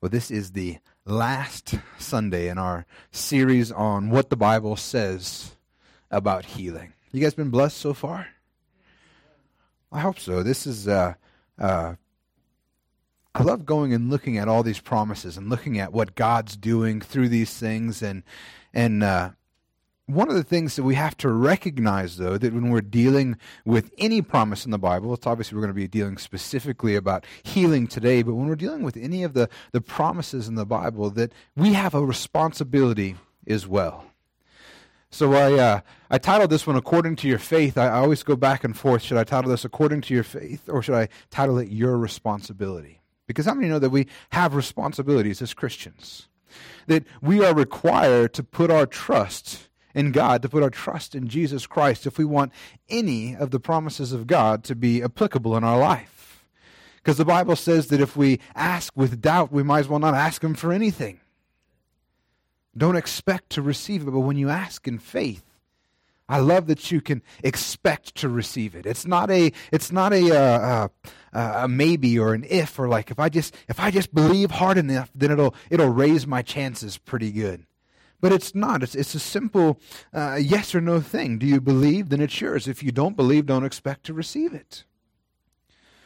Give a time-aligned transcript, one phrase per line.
[0.00, 5.56] Well, this is the last Sunday in our series on what the Bible says
[6.08, 6.92] about healing.
[7.10, 8.28] You guys been blessed so far?
[9.90, 10.44] I hope so.
[10.44, 11.14] This is, uh,
[11.58, 11.96] uh,
[13.34, 17.00] I love going and looking at all these promises and looking at what God's doing
[17.00, 18.00] through these things.
[18.00, 18.22] And,
[18.72, 19.30] and, uh,
[20.08, 23.36] one of the things that we have to recognize, though, that when we're dealing
[23.66, 27.26] with any promise in the Bible, it's obviously we're going to be dealing specifically about
[27.42, 31.10] healing today, but when we're dealing with any of the, the promises in the Bible,
[31.10, 33.16] that we have a responsibility
[33.46, 34.06] as well.
[35.10, 35.80] So I, uh,
[36.10, 37.76] I titled this one According to Your Faith.
[37.76, 39.02] I, I always go back and forth.
[39.02, 43.02] Should I title this According to Your Faith, or should I title it Your Responsibility?
[43.26, 46.28] Because how many know that we have responsibilities as Christians?
[46.86, 49.67] That we are required to put our trust
[49.98, 52.52] in God, to put our trust in Jesus Christ if we want
[52.88, 56.44] any of the promises of God to be applicable in our life.
[56.96, 60.14] Because the Bible says that if we ask with doubt, we might as well not
[60.14, 61.18] ask Him for anything.
[62.76, 65.42] Don't expect to receive it, but when you ask in faith,
[66.28, 68.86] I love that you can expect to receive it.
[68.86, 70.88] It's not a it's not a, uh,
[71.32, 74.52] uh, a maybe or an if or like if I just if I just believe
[74.52, 77.64] hard enough, then it'll it'll raise my chances pretty good.
[78.20, 78.82] But it's not.
[78.82, 79.80] It's, it's a simple
[80.12, 81.38] uh, yes or no thing.
[81.38, 82.08] Do you believe?
[82.08, 82.66] Then it's yours.
[82.66, 84.84] If you don't believe, don't expect to receive it.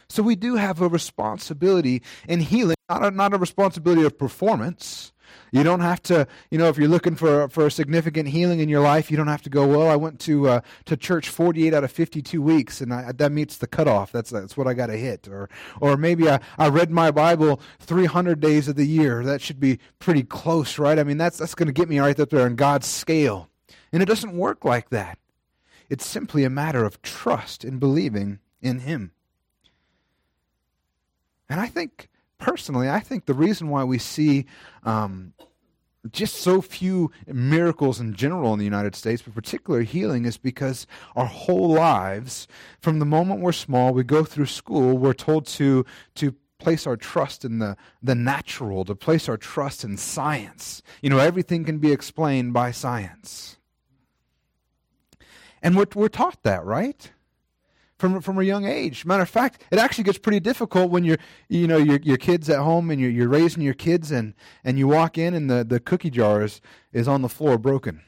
[0.08, 5.11] So we do have a responsibility in healing, not a, not a responsibility of performance,
[5.53, 8.70] you don't have to, you know, if you're looking for for a significant healing in
[8.70, 9.67] your life, you don't have to go.
[9.67, 13.31] Well, I went to uh, to church 48 out of 52 weeks, and I, that
[13.33, 14.11] meets the cutoff.
[14.11, 15.28] That's that's what I got to hit.
[15.28, 19.22] Or or maybe I, I read my Bible 300 days of the year.
[19.22, 20.98] That should be pretty close, right?
[20.98, 23.50] I mean, that's that's going to get me right up there on God's scale.
[23.92, 25.19] And it doesn't work like that.
[25.91, 29.12] It's simply a matter of trust and believing in Him.
[31.50, 32.09] And I think
[32.42, 34.46] personally, I think the reason why we see
[34.82, 35.32] um,
[36.10, 40.86] just so few miracles in general in the United States, but particularly healing, is because
[41.14, 42.48] our whole lives,
[42.81, 45.86] from the moment we're small, we go through school, we're told to
[46.16, 50.81] to place our trust in the, the natural, to place our trust in science.
[51.00, 53.56] You know, everything can be explained by science.
[55.60, 57.10] And we're, we're taught that, right?
[58.02, 59.04] From from a young age.
[59.04, 61.18] Matter of fact, it actually gets pretty difficult when you're
[61.48, 64.76] you know your your kids at home and you're you're raising your kids and and
[64.76, 66.60] you walk in and the the cookie jar is
[66.92, 68.02] is on the floor broken,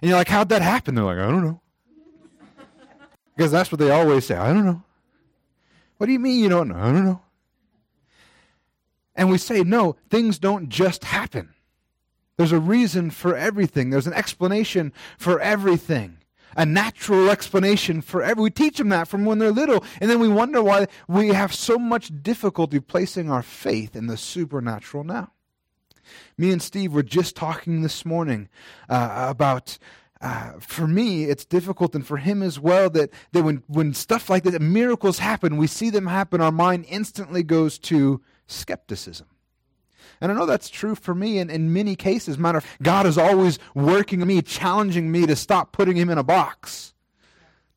[0.00, 0.94] and you're like, how'd that happen?
[0.94, 1.60] They're like, I don't know,
[3.36, 4.36] because that's what they always say.
[4.36, 4.84] I don't know.
[5.96, 6.76] What do you mean you don't know?
[6.76, 7.20] I don't know.
[9.16, 11.54] And we say, no, things don't just happen.
[12.36, 13.88] There's a reason for everything.
[13.88, 16.15] There's an explanation for everything
[16.56, 18.44] a natural explanation for every.
[18.44, 21.54] We teach them that from when they're little, and then we wonder why we have
[21.54, 25.32] so much difficulty placing our faith in the supernatural now.
[26.38, 28.48] Me and Steve were just talking this morning
[28.88, 29.78] uh, about.
[30.18, 34.30] Uh, for me, it's difficult, and for him as well, that, that when, when stuff
[34.30, 39.26] like that, miracles happen, we see them happen, our mind instantly goes to skepticism.
[40.20, 42.38] And I know that's true for me in, in many cases.
[42.38, 46.24] Matter of God is always working me, challenging me to stop putting him in a
[46.24, 46.94] box.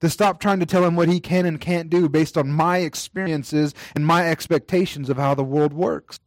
[0.01, 2.77] To stop trying to tell him what he can and can't do based on my
[2.77, 6.19] experiences and my expectations of how the world works.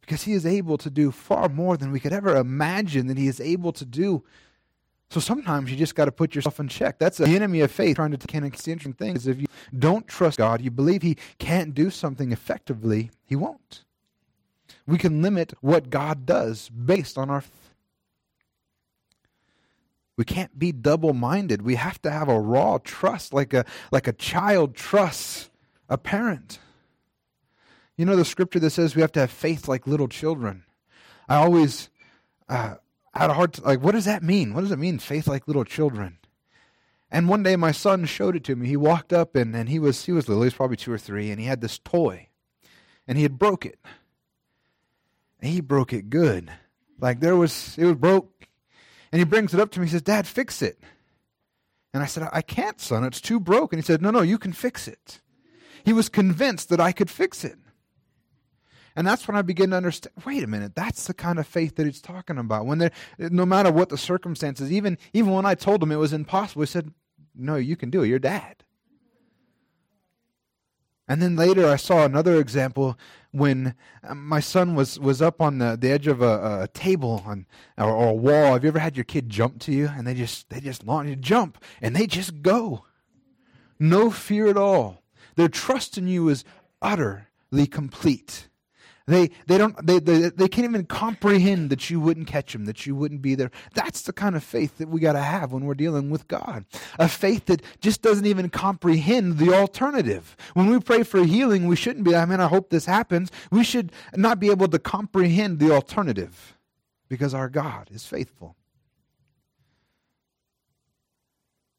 [0.00, 3.28] Because he is able to do far more than we could ever imagine that he
[3.28, 4.24] is able to do.
[5.10, 6.98] So sometimes you just got to put yourself in check.
[6.98, 9.46] That's the enemy of faith trying to interesting thing is If you
[9.78, 13.84] don't trust God, you believe he can't do something effectively, he won't
[14.88, 17.44] we can limit what God does based on our.
[20.16, 21.60] We can't be double minded.
[21.60, 25.50] We have to have a raw trust, like a, like a child trusts
[25.90, 26.58] a parent.
[27.96, 30.64] You know the scripture that says we have to have faith like little children.
[31.28, 31.90] I always
[32.48, 32.76] uh,
[33.12, 33.82] had a hard like.
[33.82, 34.54] What does that mean?
[34.54, 36.16] What does it mean, faith like little children?
[37.10, 38.68] And one day my son showed it to me.
[38.68, 40.42] He walked up and, and he was he was little.
[40.42, 42.28] He was probably two or three, and he had this toy,
[43.06, 43.78] and he had broke it
[45.40, 46.50] he broke it good.
[47.00, 48.48] Like there was, it was broke.
[49.12, 49.86] And he brings it up to me.
[49.86, 50.78] He says, Dad, fix it.
[51.94, 53.04] And I said, I can't, son.
[53.04, 53.72] It's too broke.
[53.72, 55.20] And he said, No, no, you can fix it.
[55.84, 57.58] He was convinced that I could fix it.
[58.94, 61.76] And that's when I began to understand wait a minute, that's the kind of faith
[61.76, 62.66] that he's talking about.
[62.66, 66.12] When there, no matter what the circumstances, even, even when I told him it was
[66.12, 66.92] impossible, he said,
[67.34, 68.08] No, you can do it.
[68.08, 68.64] You're dad.
[71.06, 72.98] And then later I saw another example
[73.30, 77.22] when um, my son was, was up on the, the edge of a, a table
[77.26, 77.46] on,
[77.76, 78.54] or, or, a wall.
[78.54, 81.08] Have you ever had your kid jump to you and they just they just launch
[81.08, 82.84] you jump and they just go,
[83.78, 85.02] no fear at all.
[85.36, 86.44] Their trust in you is
[86.82, 88.47] utterly complete.
[89.08, 92.84] They, they, don't, they, they, they can't even comprehend that you wouldn't catch them, that
[92.84, 93.50] you wouldn't be there.
[93.72, 96.66] That's the kind of faith that we got to have when we're dealing with God.
[96.98, 100.36] A faith that just doesn't even comprehend the alternative.
[100.52, 103.30] When we pray for healing, we shouldn't be, I mean, I hope this happens.
[103.50, 106.58] We should not be able to comprehend the alternative
[107.08, 108.56] because our God is faithful.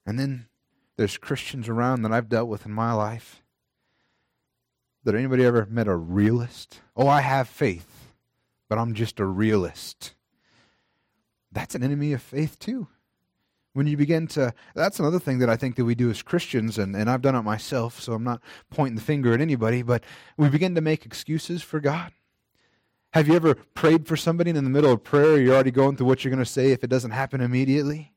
[0.03, 0.47] And then
[0.97, 3.43] there's Christians around that I've dealt with in my life
[5.03, 6.81] that anybody ever met a realist?
[6.95, 8.11] Oh, I have faith,
[8.67, 10.13] but I'm just a realist.
[11.51, 12.87] That's an enemy of faith too.
[13.73, 16.77] When you begin to that's another thing that I think that we do as Christians,
[16.77, 20.03] and, and I've done it myself, so I'm not pointing the finger at anybody, but
[20.37, 22.11] we begin to make excuses for God.
[23.13, 25.97] Have you ever prayed for somebody and in the middle of prayer you're already going
[25.97, 28.13] through what you're going to say if it doesn't happen immediately?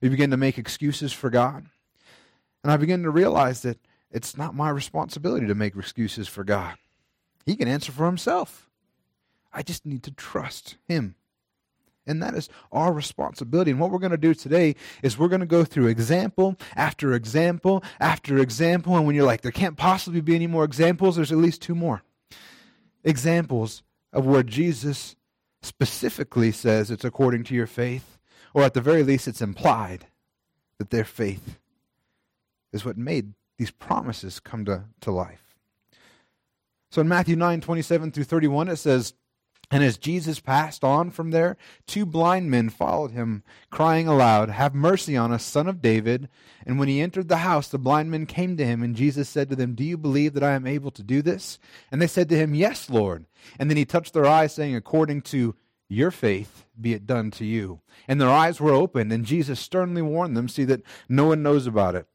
[0.00, 1.66] We begin to make excuses for God.
[2.62, 3.78] And I begin to realize that
[4.10, 6.76] it's not my responsibility to make excuses for God.
[7.44, 8.68] He can answer for himself.
[9.52, 11.14] I just need to trust him.
[12.06, 13.70] And that is our responsibility.
[13.70, 17.12] And what we're going to do today is we're going to go through example after
[17.12, 18.96] example after example.
[18.96, 21.74] And when you're like, there can't possibly be any more examples, there's at least two
[21.74, 22.02] more
[23.04, 23.82] examples
[24.12, 25.16] of where Jesus
[25.60, 28.18] specifically says it's according to your faith,
[28.54, 30.06] or at the very least, it's implied
[30.78, 31.58] that their faith
[32.72, 35.56] is what made these promises come to, to life.
[36.90, 39.12] So in Matthew 9, 27 through 31, it says,
[39.70, 44.74] And as Jesus passed on from there, two blind men followed him, crying aloud, Have
[44.74, 46.28] mercy on us, son of David.
[46.64, 49.50] And when he entered the house, the blind men came to him, and Jesus said
[49.50, 51.58] to them, Do you believe that I am able to do this?
[51.92, 53.26] And they said to him, Yes, Lord.
[53.58, 55.56] And then he touched their eyes, saying, According to
[55.90, 57.80] your faith be it done to you.
[58.06, 61.66] And their eyes were opened, and Jesus sternly warned them, See that no one knows
[61.66, 62.06] about it.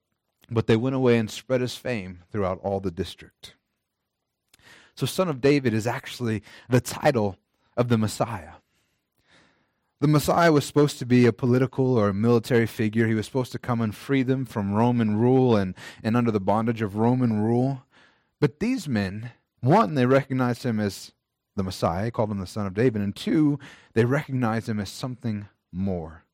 [0.50, 3.56] But they went away and spread his fame throughout all the district.
[4.95, 7.38] So, Son of David is actually the title
[7.75, 8.54] of the Messiah.
[10.04, 13.07] The Messiah was supposed to be a political or a military figure.
[13.07, 15.74] He was supposed to come and free them from Roman rule and,
[16.04, 17.84] and under the bondage of Roman rule.
[18.42, 19.31] But these men,
[19.62, 21.13] one, they recognized him as
[21.56, 23.57] the Messiah, called him the Son of David, and two,
[23.94, 26.25] they recognized him as something more.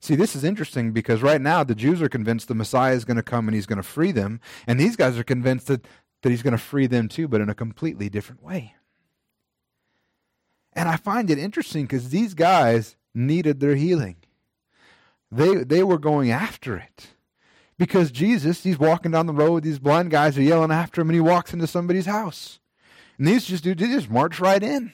[0.00, 3.18] See, this is interesting because right now the Jews are convinced the Messiah is going
[3.18, 5.86] to come and he's going to free them, and these guys are convinced that,
[6.22, 8.74] that he's going to free them too, but in a completely different way.
[10.72, 14.16] And I find it interesting because these guys needed their healing.
[15.30, 17.08] They, they were going after it.
[17.76, 21.14] Because Jesus, he's walking down the road, these blind guys are yelling after him, and
[21.14, 22.58] he walks into somebody's house.
[23.18, 24.92] And these just do, they just march right in.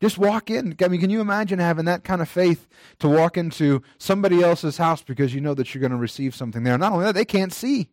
[0.00, 0.76] Just walk in.
[0.82, 4.76] I mean, can you imagine having that kind of faith to walk into somebody else's
[4.76, 6.76] house because you know that you're going to receive something there?
[6.76, 7.88] Not only that, they can't see.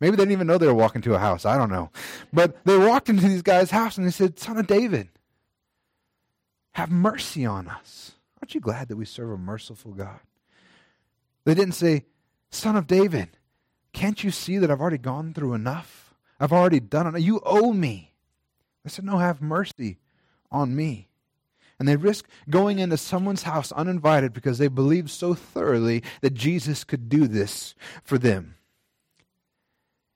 [0.00, 1.46] Maybe they didn't even know they were walking to a house.
[1.46, 1.90] I don't know.
[2.32, 5.08] But they walked into these guys' house and they said, Son of David,
[6.72, 8.12] have mercy on us.
[8.40, 10.20] Aren't you glad that we serve a merciful God?
[11.44, 12.04] They didn't say,
[12.50, 13.30] Son of David,
[13.92, 16.14] can't you see that I've already gone through enough?
[16.38, 17.20] I've already done it.
[17.22, 18.12] You owe me.
[18.84, 19.98] They said, No, have mercy
[20.52, 21.07] on me
[21.78, 26.84] and they risk going into someone's house uninvited because they believe so thoroughly that Jesus
[26.84, 28.56] could do this for them.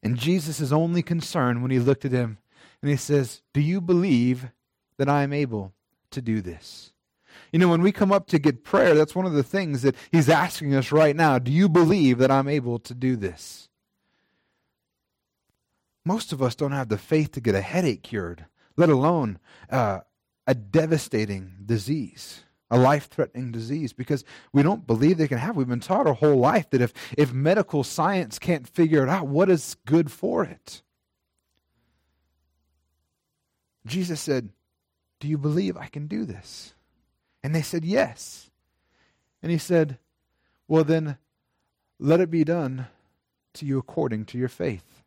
[0.02, 2.38] And Jesus is only concerned when he looked at him
[2.80, 4.50] and he says, Do you believe
[4.98, 5.72] that I am able
[6.10, 6.92] to do this?
[7.52, 9.94] You know, when we come up to get prayer, that's one of the things that
[10.10, 11.38] he's asking us right now.
[11.38, 13.68] Do you believe that I'm able to do this?
[16.04, 19.38] Most of us don't have the faith to get a headache cured, let alone
[19.70, 20.00] uh,
[20.46, 25.56] a devastating disease, a life threatening disease, because we don't believe they can have.
[25.56, 29.28] We've been taught our whole life that if, if medical science can't figure it out,
[29.28, 30.82] what is good for it?
[33.86, 34.50] Jesus said,
[35.20, 36.74] Do you believe I can do this?
[37.42, 38.50] And they said, Yes.
[39.42, 39.98] And he said,
[40.68, 41.18] Well, then
[41.98, 42.86] let it be done
[43.54, 45.02] to you according to your faith.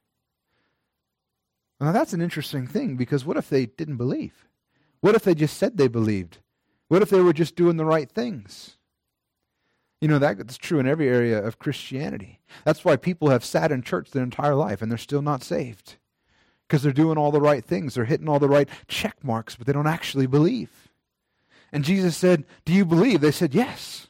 [1.80, 4.48] Now, that's an interesting thing because what if they didn't believe?
[5.06, 6.40] What if they just said they believed?
[6.88, 8.78] What if they were just doing the right things?
[10.02, 12.40] You know, that's true in every area of Christianity.
[12.64, 15.98] That's why people have sat in church their entire life and they're still not saved.
[16.68, 17.94] Because they're doing all the right things.
[17.94, 20.72] They're hitting all the right check marks, but they don't actually believe.
[21.72, 23.22] And Jesus said, Do you believe?
[23.22, 24.08] They said, Yes.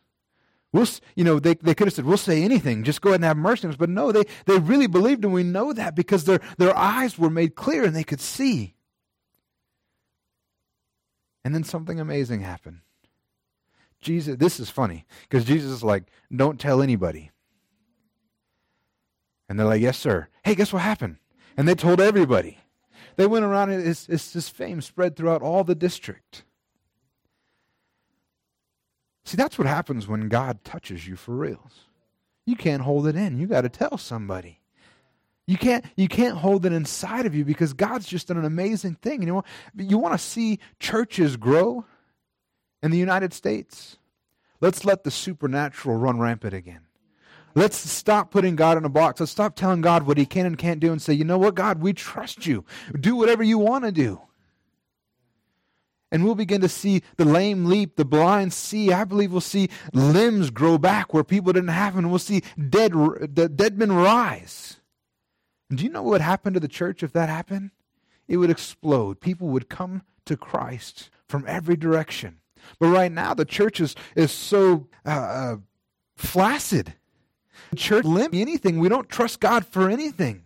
[0.71, 2.85] We'll, you know, they, they could have said, We'll say anything.
[2.85, 3.77] Just go ahead and have mercy on us.
[3.77, 7.29] But no, they, they really believed, and we know that because their, their eyes were
[7.29, 8.74] made clear and they could see.
[11.45, 12.79] And then something amazing happened.
[14.01, 17.29] Jesus, this is funny because Jesus is like, don't tell anybody.
[19.47, 20.27] And they're like, yes, sir.
[20.43, 21.17] Hey, guess what happened?
[21.55, 22.57] And they told everybody.
[23.15, 26.43] they went around, and his, his, his fame spread throughout all the district.
[29.23, 31.85] See, that's what happens when God touches you for reals.
[32.47, 33.37] You can't hold it in.
[33.37, 34.61] You got to tell somebody.
[35.47, 38.95] You can't you can't hold it inside of you because God's just done an amazing
[38.95, 39.21] thing.
[39.21, 39.43] You know,
[39.77, 41.85] you want to see churches grow
[42.81, 43.97] in the United States.
[44.59, 46.81] Let's let the supernatural run rampant again.
[47.53, 49.19] Let's stop putting God in a box.
[49.19, 51.55] Let's stop telling God what He can and can't do and say, you know what,
[51.55, 52.65] God, we trust you.
[52.99, 54.21] Do whatever you want to do.
[56.11, 58.91] And we'll begin to see the lame leap, the blind see.
[58.91, 62.09] I believe we'll see limbs grow back where people didn't have them.
[62.09, 62.93] We'll see dead,
[63.33, 64.77] dead men rise.
[65.73, 67.71] Do you know what would happen to the church if that happened?
[68.27, 69.19] It would explode.
[69.19, 72.37] People would come to Christ from every direction.
[72.79, 75.55] But right now, the church is, is so uh, uh,
[76.15, 76.93] flaccid.
[77.71, 78.79] The church limp anything.
[78.79, 80.43] We don't trust God for anything.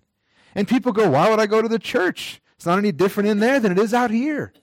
[0.55, 2.41] And people go, why would I go to the church?
[2.55, 4.53] It's not any different in there than it is out here.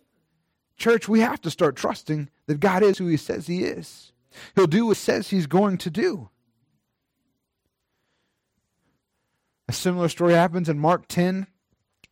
[0.77, 4.13] Church, we have to start trusting that God is who He says He is.
[4.55, 6.29] He'll do what He says He's going to do.
[9.68, 11.46] A similar story happens in Mark 10,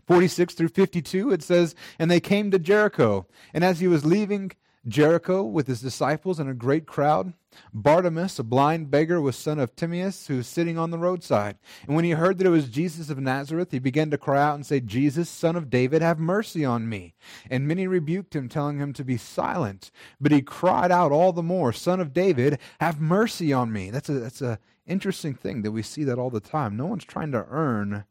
[0.06, 1.32] 46 through 52.
[1.32, 3.26] It says, And they came to Jericho.
[3.52, 4.52] And as he was leaving
[4.86, 7.32] Jericho with his disciples and a great crowd,
[7.72, 11.56] Bartimaeus, a blind beggar, was son of Timaeus, who was sitting on the roadside.
[11.86, 14.56] And when he heard that it was Jesus of Nazareth, he began to cry out
[14.56, 17.14] and say, Jesus, son of David, have mercy on me.
[17.48, 19.92] And many rebuked him, telling him to be silent.
[20.20, 23.90] But he cried out all the more, Son of David, have mercy on me.
[23.90, 26.76] That's a that's a interesting thing that we see that all the time.
[26.76, 28.04] No one's trying to earn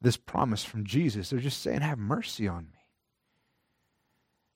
[0.00, 1.30] this promise from Jesus.
[1.30, 2.78] They're just saying, Have mercy on me.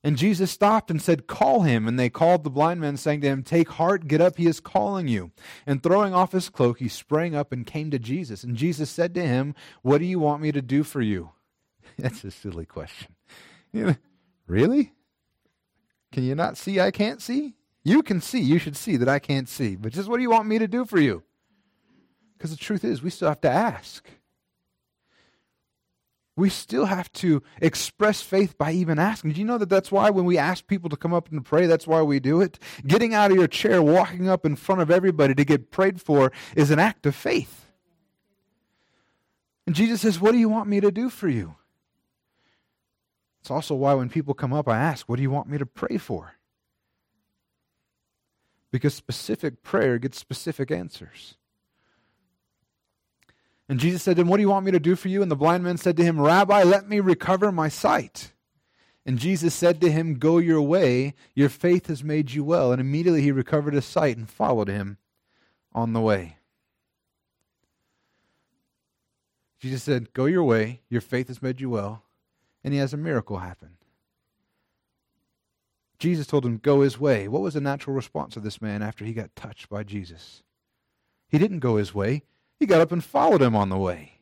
[0.03, 1.87] And Jesus stopped and said, Call him.
[1.87, 4.59] And they called the blind man, saying to him, Take heart, get up, he is
[4.59, 5.31] calling you.
[5.65, 8.43] And throwing off his cloak, he sprang up and came to Jesus.
[8.43, 11.31] And Jesus said to him, What do you want me to do for you?
[11.97, 13.15] That's a silly question.
[14.47, 14.93] really?
[16.11, 17.55] Can you not see I can't see?
[17.87, 19.75] You can see, you should see that I can't see.
[19.75, 21.23] But just what do you want me to do for you?
[22.37, 24.05] Because the truth is, we still have to ask
[26.37, 29.31] we still have to express faith by even asking.
[29.31, 31.65] Do you know that that's why when we ask people to come up and pray,
[31.65, 32.59] that's why we do it?
[32.85, 36.31] Getting out of your chair, walking up in front of everybody to get prayed for
[36.55, 37.65] is an act of faith.
[39.65, 41.55] And Jesus says, What do you want me to do for you?
[43.41, 45.65] It's also why when people come up, I ask, What do you want me to
[45.65, 46.36] pray for?
[48.71, 51.35] Because specific prayer gets specific answers.
[53.69, 55.21] And Jesus said to him, What do you want me to do for you?
[55.21, 58.33] And the blind man said to him, Rabbi, let me recover my sight.
[59.05, 62.71] And Jesus said to him, Go your way, your faith has made you well.
[62.71, 64.97] And immediately he recovered his sight and followed him
[65.73, 66.37] on the way.
[69.59, 72.03] Jesus said, Go your way, your faith has made you well.
[72.63, 73.76] And he has a miracle happen.
[75.99, 77.27] Jesus told him, Go his way.
[77.27, 80.43] What was the natural response of this man after he got touched by Jesus?
[81.29, 82.23] He didn't go his way.
[82.59, 84.13] He got up and followed him on the way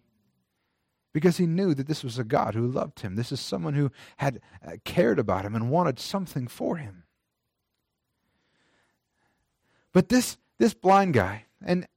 [1.14, 3.16] because he knew that this was a God who loved him.
[3.16, 7.04] This is someone who had uh, cared about him and wanted something for him.
[9.94, 11.88] But this this blind guy, and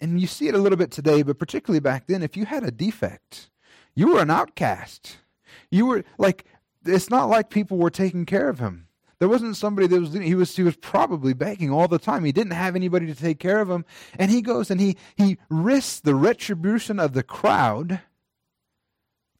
[0.00, 2.64] and you see it a little bit today, but particularly back then, if you had
[2.64, 3.50] a defect,
[3.94, 5.18] you were an outcast.
[5.70, 6.44] You were like
[6.84, 8.86] it's not like people were taking care of him.
[9.18, 12.24] There wasn't somebody that was he was he was probably begging all the time.
[12.24, 13.84] He didn't have anybody to take care of him,
[14.18, 18.00] and he goes and he he risks the retribution of the crowd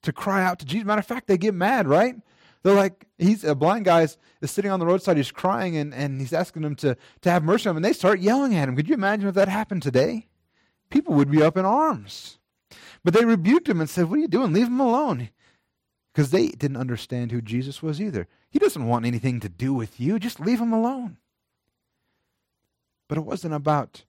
[0.03, 0.87] to cry out to Jesus.
[0.87, 2.15] Matter of fact, they get mad, right?
[2.63, 5.95] They're like, he's a blind guy is, is sitting on the roadside, he's crying, and,
[5.95, 8.69] and he's asking them to, to have mercy on him, and they start yelling at
[8.69, 8.77] him.
[8.77, 10.29] Could you imagine if that happened today?
[10.91, 12.39] People would be up in arms.
[13.03, 14.53] But they rebuked him and said, What are you doing?
[14.53, 15.31] Leave him alone
[16.13, 18.27] because they didn't understand who Jesus was either.
[18.51, 21.19] He doesn't want anything to do with you, just leave him alone.
[23.09, 24.05] But it wasn't about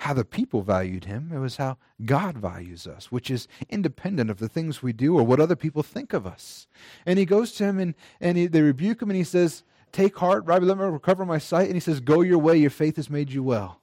[0.00, 4.38] how the people valued him, it was how God values us, which is independent of
[4.38, 6.66] the things we do or what other people think of us.
[7.06, 10.18] And he goes to him and, and he, they rebuke him and he says, Take
[10.18, 11.66] heart, Rabbi, let me recover my sight.
[11.66, 13.80] And he says, Go your way, your faith has made you well.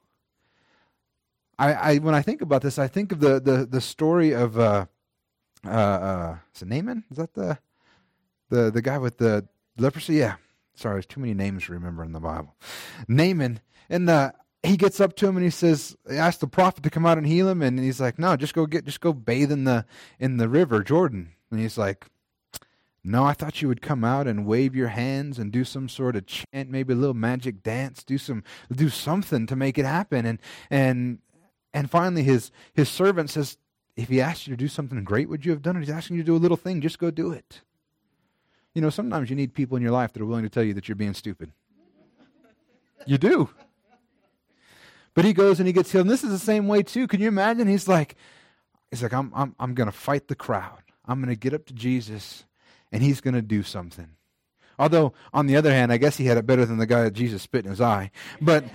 [1.57, 4.59] I, I when I think about this, I think of the, the, the story of
[4.59, 4.85] uh,
[5.65, 7.03] uh, uh, is it Naaman?
[7.11, 7.57] Is that the
[8.49, 10.15] the the guy with the leprosy?
[10.15, 10.35] Yeah.
[10.75, 12.55] Sorry, there's too many names to remember in the Bible.
[13.07, 14.31] Naaman, and uh,
[14.63, 17.19] he gets up to him and he says, he asks the prophet to come out
[17.19, 19.85] and heal him, and he's like, no, just go get, just go bathe in the
[20.19, 21.33] in the river Jordan.
[21.51, 22.07] And he's like,
[23.03, 26.15] no, I thought you would come out and wave your hands and do some sort
[26.15, 30.25] of chant, maybe a little magic dance, do some do something to make it happen.
[30.25, 30.39] And
[30.71, 31.19] and
[31.73, 33.57] and finally his his servant says,
[33.95, 35.81] if he asked you to do something great, would you have done it?
[35.81, 37.61] He's asking you to do a little thing, just go do it.
[38.73, 40.73] You know, sometimes you need people in your life that are willing to tell you
[40.73, 41.51] that you're being stupid.
[43.05, 43.49] You do.
[45.13, 46.05] But he goes and he gets healed.
[46.05, 47.07] And this is the same way too.
[47.07, 47.67] Can you imagine?
[47.67, 48.15] He's like,
[48.89, 50.81] he's like, I'm I'm I'm gonna fight the crowd.
[51.05, 52.45] I'm gonna get up to Jesus
[52.91, 54.09] and he's gonna do something.
[54.79, 57.13] Although, on the other hand, I guess he had it better than the guy that
[57.13, 58.09] Jesus spit in his eye.
[58.41, 58.65] But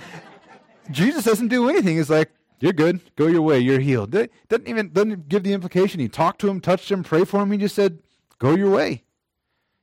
[0.92, 1.96] Jesus doesn't do anything.
[1.96, 3.00] He's like, You're good.
[3.16, 3.58] Go your way.
[3.60, 4.10] You're healed.
[4.10, 6.00] Doesn't even doesn't give the implication.
[6.00, 7.52] He talked to him, touched him, prayed for him.
[7.52, 8.00] He just said,
[8.38, 9.04] Go your way.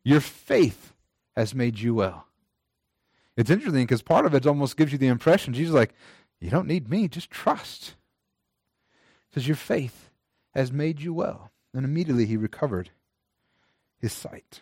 [0.04, 0.94] Your faith
[1.36, 2.28] has made you well.
[3.38, 5.94] It's interesting because part of it almost gives you the impression Jesus like,
[6.40, 7.96] You don't need me, just trust.
[9.30, 10.10] Because your faith
[10.54, 11.52] has made you well.
[11.74, 12.92] And immediately he recovered
[14.00, 14.62] his sight.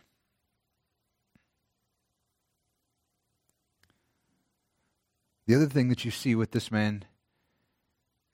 [5.45, 7.03] The other thing that you see with this man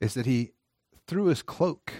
[0.00, 0.52] is that he
[1.06, 1.92] threw his cloak.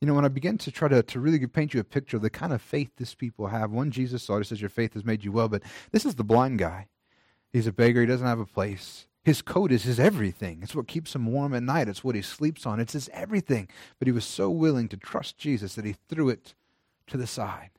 [0.00, 2.22] You know, when I begin to try to, to really paint you a picture of
[2.22, 5.04] the kind of faith this people have, one Jesus saw, he says, Your faith has
[5.04, 5.62] made you well, but
[5.92, 6.88] this is the blind guy.
[7.52, 9.06] He's a beggar, he doesn't have a place.
[9.22, 10.60] His coat is his everything.
[10.62, 11.88] It's what keeps him warm at night.
[11.88, 12.80] It's what he sleeps on.
[12.80, 13.68] It's his everything.
[13.98, 16.54] But he was so willing to trust Jesus that he threw it
[17.08, 17.70] to the side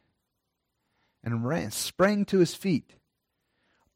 [1.23, 2.95] and ran, sprang to his feet.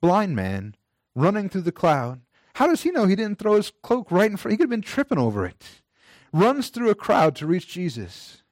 [0.01, 0.75] Blind man
[1.13, 2.21] running through the cloud.
[2.55, 4.53] How does he know he didn't throw his cloak right in front?
[4.53, 5.81] He could have been tripping over it.
[6.31, 8.43] Runs through a crowd to reach Jesus.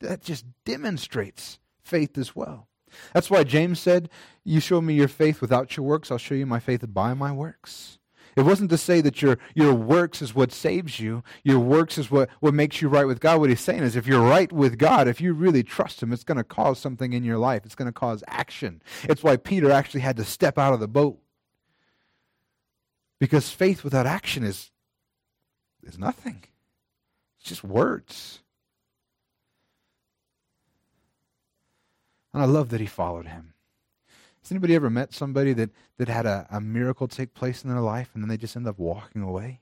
[0.00, 2.66] That just demonstrates faith as well.
[3.12, 4.10] That's why James said,
[4.42, 7.30] You show me your faith without your works, I'll show you my faith by my
[7.30, 7.98] works.
[8.34, 11.22] It wasn't to say that your, your works is what saves you.
[11.44, 13.38] Your works is what, what makes you right with God.
[13.38, 16.24] What he's saying is if you're right with God, if you really trust him, it's
[16.24, 17.64] going to cause something in your life.
[17.64, 18.82] It's going to cause action.
[19.04, 21.18] It's why Peter actually had to step out of the boat
[23.18, 24.70] because faith without action is,
[25.82, 26.44] is nothing.
[27.38, 28.40] It's just words.
[32.32, 33.54] And I love that he followed him.
[34.42, 37.80] Has anybody ever met somebody that, that had a, a miracle take place in their
[37.80, 39.60] life and then they just end up walking away?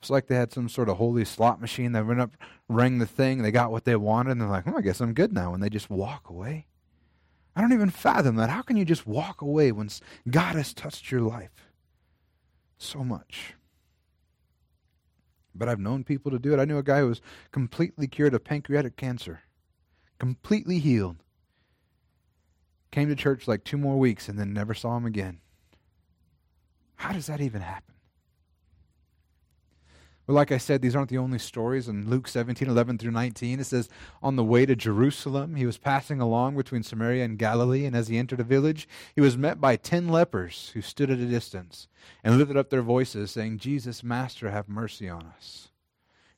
[0.00, 1.92] It's like they had some sort of holy slot machine.
[1.92, 2.34] They went up,
[2.68, 5.12] rang the thing, they got what they wanted, and they're like, oh, I guess I'm
[5.12, 5.52] good now.
[5.52, 6.66] And they just walk away.
[7.54, 8.48] I don't even fathom that.
[8.48, 9.90] How can you just walk away when
[10.30, 11.50] God has touched your life?
[12.82, 13.54] So much.
[15.54, 16.60] But I've known people to do it.
[16.60, 17.20] I knew a guy who was
[17.52, 19.42] completely cured of pancreatic cancer,
[20.18, 21.22] completely healed.
[22.90, 25.40] Came to church like two more weeks and then never saw him again.
[26.96, 27.94] How does that even happen?
[30.30, 31.88] But like I said, these aren't the only stories.
[31.88, 33.88] In Luke 17, 11 through 19, it says,
[34.22, 38.06] On the way to Jerusalem, he was passing along between Samaria and Galilee, and as
[38.06, 41.88] he entered a village, he was met by ten lepers who stood at a distance
[42.22, 45.70] and lifted up their voices, saying, Jesus, Master, have mercy on us.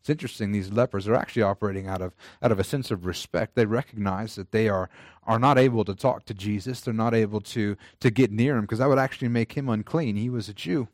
[0.01, 3.57] It's interesting, these lepers are actually operating out of, out of a sense of respect.
[3.57, 4.89] They recognize that they are,
[5.27, 6.81] are not able to talk to Jesus.
[6.81, 10.17] They're not able to, to get near him because that would actually make him unclean.
[10.17, 10.89] He was a Jew.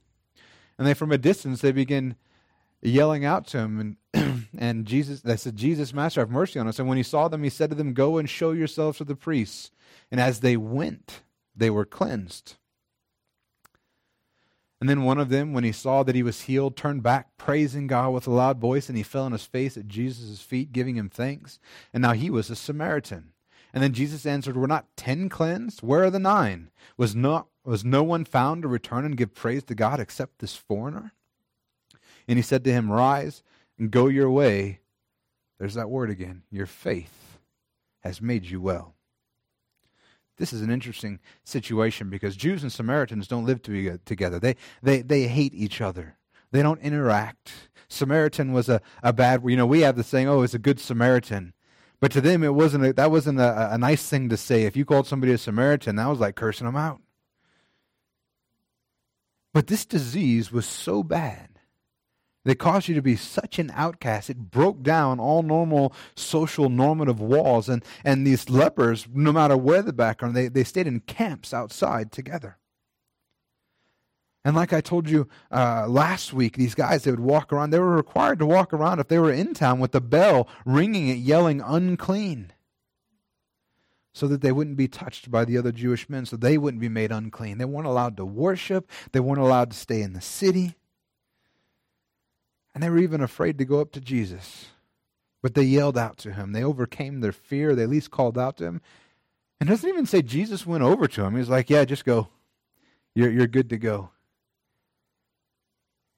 [0.76, 2.16] And they, from a distance, they begin
[2.82, 6.78] yelling out to him and and Jesus they said Jesus master have mercy on us.
[6.78, 9.16] And when he saw them he said to them go and show yourselves to the
[9.16, 9.70] priests.
[10.10, 11.22] And as they went
[11.56, 12.56] they were cleansed.
[14.80, 17.88] And then one of them when he saw that he was healed turned back praising
[17.88, 20.96] God with a loud voice and he fell on his face at Jesus' feet giving
[20.96, 21.58] him thanks.
[21.92, 23.32] And now he was a Samaritan.
[23.74, 25.82] And then Jesus answered were not 10 cleansed?
[25.82, 29.62] Where are the 9 was not was no one found to return and give praise
[29.64, 31.12] to God except this foreigner
[32.28, 33.42] and he said to him, Rise
[33.78, 34.80] and go your way.
[35.58, 36.42] There's that word again.
[36.50, 37.38] Your faith
[38.00, 38.94] has made you well.
[40.36, 44.38] This is an interesting situation because Jews and Samaritans don't live uh, together.
[44.38, 46.16] They, they, they hate each other.
[46.52, 47.52] They don't interact.
[47.88, 50.78] Samaritan was a, a bad, you know, we have the saying, oh, it's a good
[50.78, 51.54] Samaritan.
[52.00, 54.62] But to them, it wasn't a, that wasn't a, a nice thing to say.
[54.62, 57.00] If you called somebody a Samaritan, that was like cursing them out.
[59.52, 61.57] But this disease was so bad
[62.48, 64.30] they caused you to be such an outcast.
[64.30, 67.68] It broke down all normal social normative walls.
[67.68, 72.10] And, and these lepers, no matter where the background, they, they stayed in camps outside
[72.10, 72.56] together.
[74.46, 77.68] And like I told you uh, last week, these guys, they would walk around.
[77.68, 81.08] They were required to walk around if they were in town with the bell ringing
[81.08, 82.54] it, yelling, unclean,
[84.14, 86.88] so that they wouldn't be touched by the other Jewish men, so they wouldn't be
[86.88, 87.58] made unclean.
[87.58, 90.77] They weren't allowed to worship, they weren't allowed to stay in the city.
[92.74, 94.66] And they were even afraid to go up to Jesus.
[95.42, 96.52] But they yelled out to him.
[96.52, 97.74] They overcame their fear.
[97.74, 98.80] They at least called out to him.
[99.60, 101.36] And doesn't even say Jesus went over to him.
[101.36, 102.28] He's like, Yeah, just go.
[103.14, 104.10] You're, you're good to go.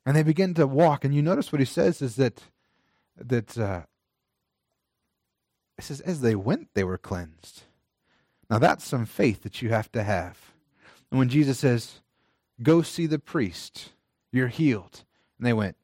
[0.05, 1.05] And they begin to walk.
[1.05, 2.43] And you notice what he says is that
[3.17, 3.83] that uh,
[5.79, 7.63] it says, as they went, they were cleansed.
[8.51, 10.39] Now that's some faith that you have to have.
[11.11, 12.01] And when Jesus says,
[12.63, 13.91] Go see the priest,
[14.33, 15.05] you're healed.
[15.39, 15.77] And they went,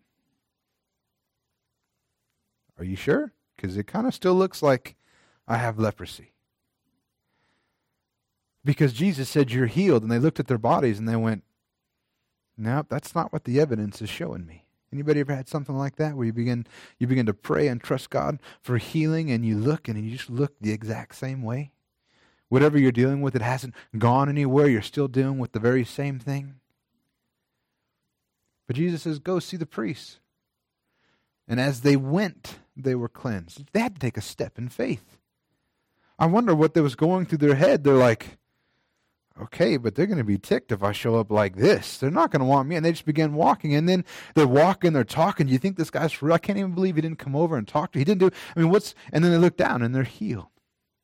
[2.79, 3.33] Are you sure?
[3.57, 4.97] Because it kind of still looks like
[5.49, 6.33] I have leprosy.
[8.65, 10.03] Because Jesus said, You're healed.
[10.03, 11.45] And they looked at their bodies and they went,
[12.59, 14.65] Nope, that's not what the evidence is showing me.
[14.93, 16.67] Anybody ever had something like that where you begin
[16.99, 20.31] you begin to pray and trust God for healing and you look and you just
[20.31, 21.73] look the exact same way?
[22.49, 24.69] Whatever you're dealing with, it hasn't gone anywhere.
[24.69, 26.57] You're still dealing with the very same thing.
[28.67, 30.19] But Jesus says, Go see the priests.
[31.49, 33.73] And as they went, they were cleansed.
[33.73, 35.19] They had to take a step in faith.
[36.19, 37.85] I wonder what was going through their head.
[37.85, 38.39] They're like,
[39.41, 41.99] okay, but they're going to be ticked if I show up like this.
[41.99, 42.77] They're not going to want me.
[42.77, 43.75] And they just begin walking.
[43.75, 45.47] And then they're walking, they're talking.
[45.47, 46.35] Do you think this guy's for real?
[46.35, 47.99] I can't even believe he didn't come over and talk to.
[47.99, 48.31] He didn't do.
[48.55, 48.95] I mean, what's?
[49.13, 50.47] And then they look down and they're healed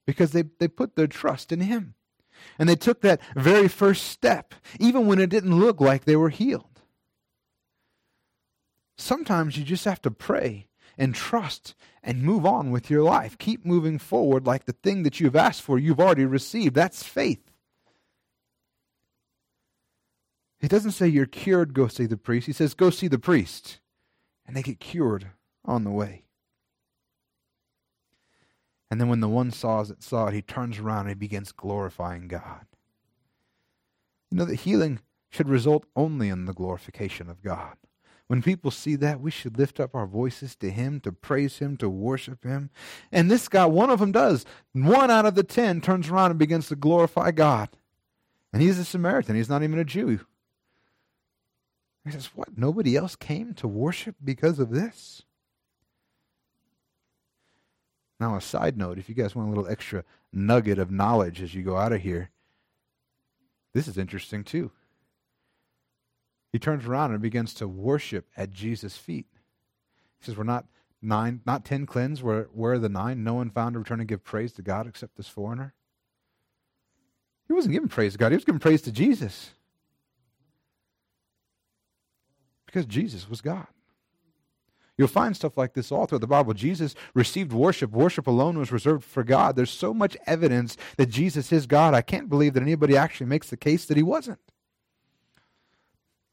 [0.06, 1.94] because they they put their trust in him,
[2.58, 6.30] and they took that very first step, even when it didn't look like they were
[6.30, 6.80] healed.
[8.96, 13.38] Sometimes you just have to pray and trust and move on with your life.
[13.38, 16.74] Keep moving forward like the thing that you've asked for, you've already received.
[16.74, 17.50] That's faith.
[20.58, 22.46] He doesn't say you're cured, go see the priest.
[22.46, 23.80] He says, go see the priest.
[24.46, 25.28] And they get cured
[25.64, 26.24] on the way.
[28.90, 31.50] And then when the one saws it, saw it, he turns around and he begins
[31.50, 32.66] glorifying God.
[34.30, 35.00] You know that healing
[35.30, 37.76] should result only in the glorification of God.
[38.32, 41.76] When people see that, we should lift up our voices to Him, to praise Him,
[41.76, 42.70] to worship Him.
[43.12, 44.46] And this guy, one of them does.
[44.72, 47.68] One out of the ten turns around and begins to glorify God.
[48.50, 49.36] And he's a Samaritan.
[49.36, 50.18] He's not even a Jew.
[52.06, 52.56] He says, What?
[52.56, 55.24] Nobody else came to worship because of this?
[58.18, 61.54] Now, a side note if you guys want a little extra nugget of knowledge as
[61.54, 62.30] you go out of here,
[63.74, 64.70] this is interesting too.
[66.52, 69.26] He turns around and begins to worship at Jesus' feet.
[70.20, 70.66] He says, We're not
[71.00, 72.22] nine, not ten cleansed.
[72.22, 73.24] Where, where are the nine?
[73.24, 75.74] No one found to return to give praise to God except this foreigner.
[77.48, 79.54] He wasn't giving praise to God, he was giving praise to Jesus.
[82.66, 83.66] Because Jesus was God.
[84.96, 86.54] You'll find stuff like this all throughout the Bible.
[86.54, 87.90] Jesus received worship.
[87.90, 89.56] Worship alone was reserved for God.
[89.56, 91.94] There's so much evidence that Jesus is God.
[91.94, 94.38] I can't believe that anybody actually makes the case that he wasn't.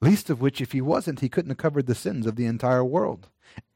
[0.01, 2.85] Least of which, if he wasn't, he couldn't have covered the sins of the entire
[2.85, 3.27] world.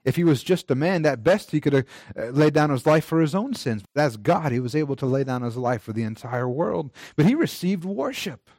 [0.05, 1.85] If he was just a man, at best he could have
[2.17, 3.83] uh, laid down his life for his own sins.
[3.95, 6.91] As God, he was able to lay down his life for the entire world.
[7.15, 8.49] But he received worship.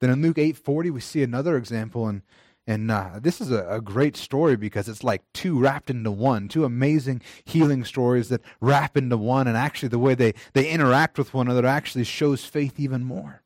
[0.00, 2.22] Then in Luke 8:40 we see another example and
[2.68, 6.48] and uh, this is a, a, great story because it's like two wrapped into one,
[6.48, 9.48] two amazing healing stories that wrap into one.
[9.48, 13.42] And actually, the way they, they interact with one another actually shows faith even more.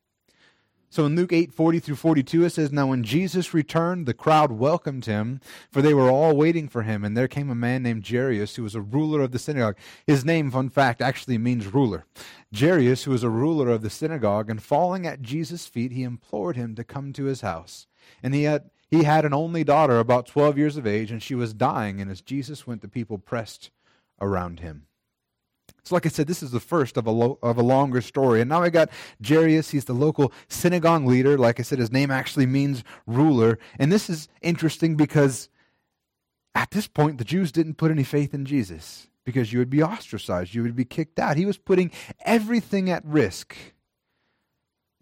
[0.91, 4.51] So in Luke 8 40 through 42, it says, Now when Jesus returned, the crowd
[4.51, 7.05] welcomed him, for they were all waiting for him.
[7.05, 9.77] And there came a man named Jairus, who was a ruler of the synagogue.
[10.05, 12.07] His name, fun fact, actually means ruler.
[12.53, 16.57] Jairus, who was a ruler of the synagogue, and falling at Jesus' feet, he implored
[16.57, 17.87] him to come to his house.
[18.21, 21.35] And he had he had an only daughter about 12 years of age, and she
[21.35, 21.99] was dying.
[21.99, 23.71] And as Jesus went, the people pressed
[24.21, 24.85] around him.
[25.83, 28.43] So, like I said, this is the first of a, lo- of a longer story.
[28.43, 28.91] And now I got
[29.27, 29.71] Jairus.
[29.71, 31.39] He's the local synagogue leader.
[31.39, 33.59] Like I said, his name actually means ruler.
[33.79, 35.49] And this is interesting because
[36.55, 39.83] at this point, the Jews didn't put any faith in Jesus because you would be
[39.83, 41.39] ostracized, you would be kicked out.
[41.39, 41.93] He was putting
[42.27, 43.57] everything at risk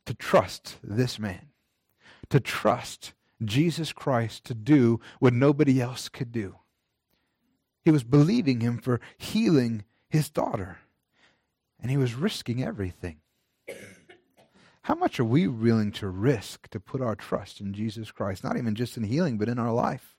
[0.06, 1.48] to trust this man,
[2.28, 6.56] to trust Jesus Christ to do what nobody else could do.
[7.84, 10.78] He was believing him for healing his daughter,
[11.80, 13.20] and he was risking everything.
[14.82, 18.42] How much are we willing to risk to put our trust in Jesus Christ?
[18.42, 20.16] Not even just in healing, but in our life.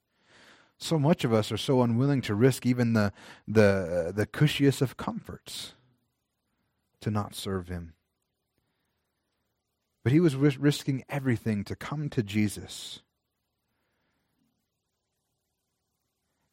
[0.78, 3.14] So much of us are so unwilling to risk even the,
[3.48, 5.74] the, the cushiest of comforts
[7.02, 7.94] to not serve him.
[10.04, 13.02] But he was risking everything to come to Jesus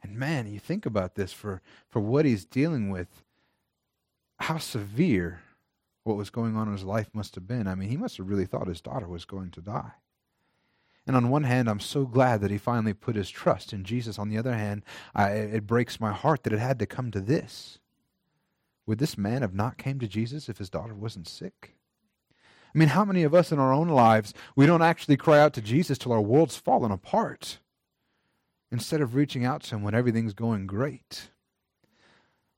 [0.03, 3.23] And man, you think about this for, for what he's dealing with,
[4.41, 5.41] how severe
[6.05, 7.67] what was going on in his life must have been.
[7.67, 9.93] I mean, he must have really thought his daughter was going to die.
[11.07, 14.19] And on one hand, I'm so glad that he finally put his trust in Jesus.
[14.19, 14.83] On the other hand,
[15.15, 17.79] I, it breaks my heart that it had to come to this.
[18.87, 21.75] Would this man have not came to Jesus if his daughter wasn't sick?
[22.75, 25.55] I mean, how many of us in our own lives, we don't actually cry out
[25.55, 27.59] to Jesus till our world's fallen apart?
[28.71, 31.31] Instead of reaching out to Him when everything's going great.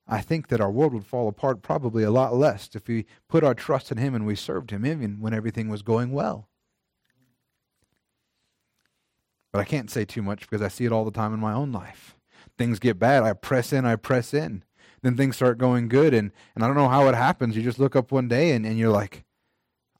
[0.06, 3.44] I think that our world would fall apart probably a lot less if we put
[3.44, 6.48] our trust in Him and we served Him even when everything was going well.
[9.52, 11.52] But I can't say too much because I see it all the time in my
[11.52, 12.16] own life.
[12.58, 14.64] Things get bad, I press in, I press in.
[15.02, 17.56] Then things start going good, and, and I don't know how it happens.
[17.56, 19.24] You just look up one day and, and you're like,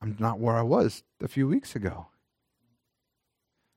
[0.03, 2.09] I'm not where I was a few weeks ago.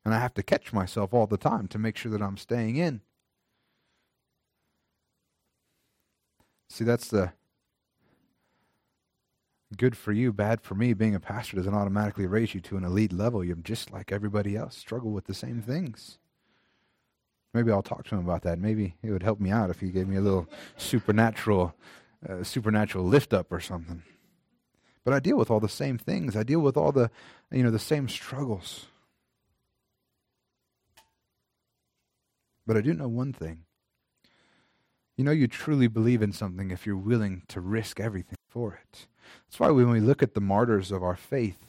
[0.06, 2.76] And I have to catch myself all the time to make sure that I'm staying
[2.76, 3.02] in.
[6.70, 7.32] See, that's the
[9.78, 10.94] good for you, bad for me.
[10.94, 13.44] Being a pastor doesn't automatically raise you to an elite level.
[13.44, 16.18] You're just like everybody else, struggle with the same things.
[17.54, 18.58] Maybe I'll talk to him about that.
[18.58, 21.76] Maybe it would help me out if he gave me a little supernatural,
[22.28, 24.02] uh, supernatural lift up or something.
[25.04, 26.36] But I deal with all the same things.
[26.36, 27.12] I deal with all the,
[27.52, 28.88] you know, the same struggles.
[32.66, 33.66] But I do know one thing.
[35.16, 39.08] You know, you truly believe in something if you're willing to risk everything for it.
[39.46, 41.60] That's why when we look at the martyrs of our faith,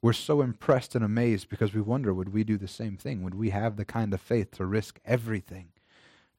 [0.00, 3.22] we're so impressed and amazed because we wonder would we do the same thing?
[3.22, 5.68] Would we have the kind of faith to risk everything?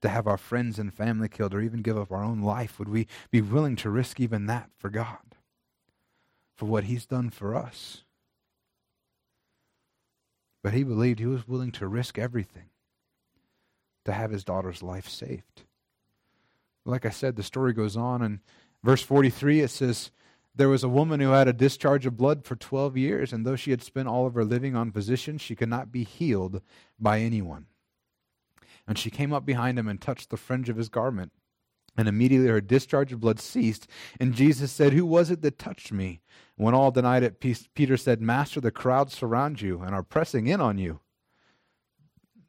[0.01, 2.79] To have our friends and family killed or even give up our own life?
[2.79, 5.35] Would we be willing to risk even that for God?
[6.55, 8.03] For what He's done for us?
[10.63, 12.69] But he believed he was willing to risk everything
[14.05, 15.63] to have his daughter's life saved.
[16.85, 18.39] Like I said, the story goes on, and
[18.83, 20.11] verse 43 it says,
[20.53, 23.55] there was a woman who had a discharge of blood for 12 years, and though
[23.55, 26.61] she had spent all of her living on physicians, she could not be healed
[26.99, 27.67] by anyone.
[28.87, 31.31] And she came up behind him and touched the fringe of his garment.
[31.97, 33.87] And immediately her discharge of blood ceased.
[34.19, 36.21] And Jesus said, Who was it that touched me?
[36.55, 37.39] When all denied it,
[37.73, 41.01] Peter said, Master, the crowds surround you and are pressing in on you.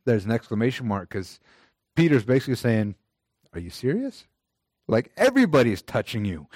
[0.04, 1.40] There's an exclamation mark because
[1.94, 2.94] Peter's basically saying,
[3.52, 4.26] Are you serious?
[4.88, 6.48] Like everybody's touching you.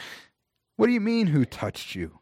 [0.76, 2.18] What do you mean, who touched you?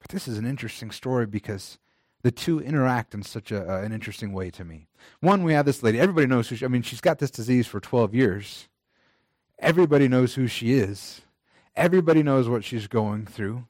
[0.00, 1.78] But this is an interesting story because
[2.22, 4.86] the two interact in such a, uh, an interesting way to me.
[5.20, 5.98] One, we have this lady.
[5.98, 8.68] Everybody knows who she, I mean, she's got this disease for 12 years.
[9.58, 11.22] Everybody knows who she is.
[11.76, 13.66] Everybody knows what she's going through.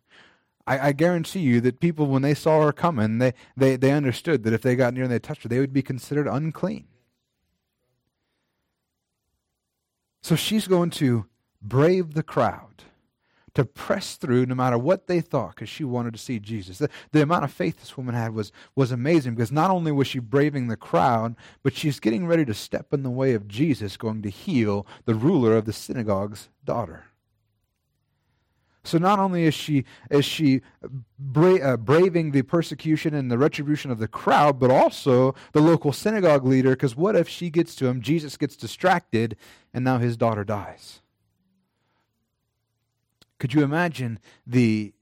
[0.70, 4.44] I, I, guarantee you that people, when they saw her coming, they, they, they understood
[4.44, 6.86] that if they got near and they touched her, they would be considered unclean.
[10.22, 11.26] So she's going to
[11.60, 12.84] brave the crowd,
[13.54, 16.78] to press through no matter what they thought because she wanted to see Jesus.
[16.78, 20.06] The, the amount of faith this woman had was, was amazing because not only was
[20.06, 23.96] she braving the crowd, but she's getting ready to step in the way of Jesus
[23.96, 27.09] going to heal the ruler of the synagogue's daughter.
[28.90, 30.62] So not only is she is she
[31.16, 35.92] bra- uh, braving the persecution and the retribution of the crowd, but also the local
[35.92, 36.70] synagogue leader.
[36.70, 39.36] Because what if she gets to him, Jesus gets distracted,
[39.72, 41.02] and now his daughter dies?
[43.38, 44.92] Could you imagine the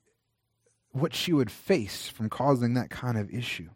[0.93, 3.71] what she would face from causing that kind of issue?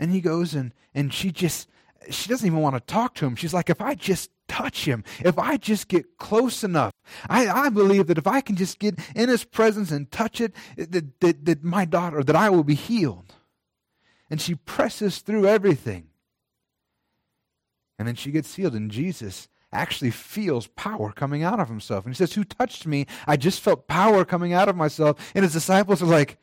[0.00, 1.68] And he goes and and she just
[2.10, 3.36] she doesn't even want to talk to him.
[3.36, 6.92] She's like, if I just touch him, if I just get close enough,
[7.28, 10.52] I, I believe that if I can just get in his presence and touch it,
[10.76, 13.34] that, that, that my daughter, that I will be healed.
[14.30, 16.08] And she presses through everything.
[17.98, 18.74] And then she gets healed.
[18.74, 22.04] And Jesus actually feels power coming out of himself.
[22.04, 23.06] And he says, Who touched me?
[23.26, 25.18] I just felt power coming out of myself.
[25.34, 26.38] And his disciples are like,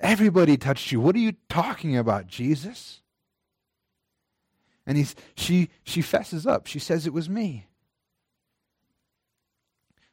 [0.00, 1.00] Everybody touched you.
[1.00, 3.02] What are you talking about, Jesus?
[4.86, 6.66] And he's, she, she fesses up.
[6.66, 7.66] She says, It was me.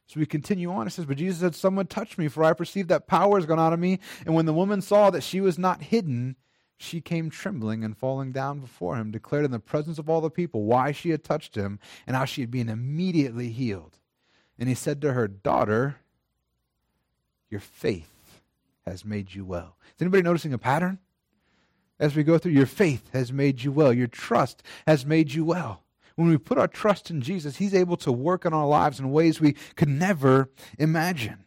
[0.08, 0.88] So we continue on.
[0.88, 3.60] It says, But Jesus said, Someone touched me, for I perceived that power has gone
[3.60, 4.00] out of me.
[4.26, 6.36] And when the woman saw that she was not hidden,
[6.78, 10.30] she came trembling and falling down before him, declared in the presence of all the
[10.30, 11.78] people why she had touched him
[12.08, 13.98] and how she had been immediately healed.
[14.58, 15.98] And he said to her, Daughter,
[17.50, 18.42] your faith
[18.86, 19.76] has made you well.
[19.96, 21.00] Is anybody noticing a pattern?
[22.00, 22.54] As we go through.
[22.54, 23.94] Your faith has made you well.
[23.94, 25.84] Your trust has made you well.
[26.16, 29.12] When we put our trust in Jesus, He's able to work in our lives in
[29.12, 31.46] ways we could never imagine.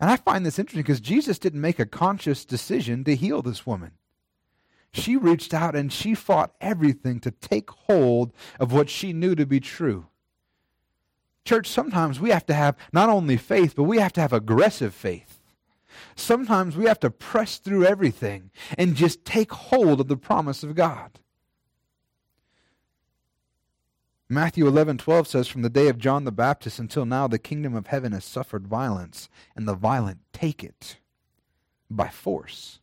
[0.00, 3.66] And I find this interesting because Jesus didn't make a conscious decision to heal this
[3.66, 3.92] woman.
[4.92, 9.46] She reached out and she fought everything to take hold of what she knew to
[9.46, 10.06] be true.
[11.44, 14.94] Church, sometimes we have to have not only faith, but we have to have aggressive
[14.94, 15.39] faith.
[16.16, 20.74] Sometimes we have to press through everything and just take hold of the promise of
[20.74, 21.18] God.
[24.28, 27.74] Matthew 11, 12 says, From the day of John the Baptist until now, the kingdom
[27.74, 30.98] of heaven has suffered violence, and the violent take it
[31.90, 32.79] by force.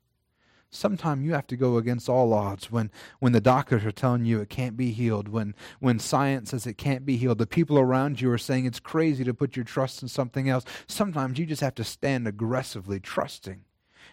[0.69, 4.41] Sometimes you have to go against all odds when, when the doctors are telling you
[4.41, 8.19] it can't be healed, when, when science says it can't be healed, the people around
[8.19, 10.65] you are saying it's crazy to put your trust in something else.
[10.87, 13.61] Sometimes you just have to stand aggressively trusting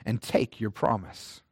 [0.07, 1.43] and take your promise.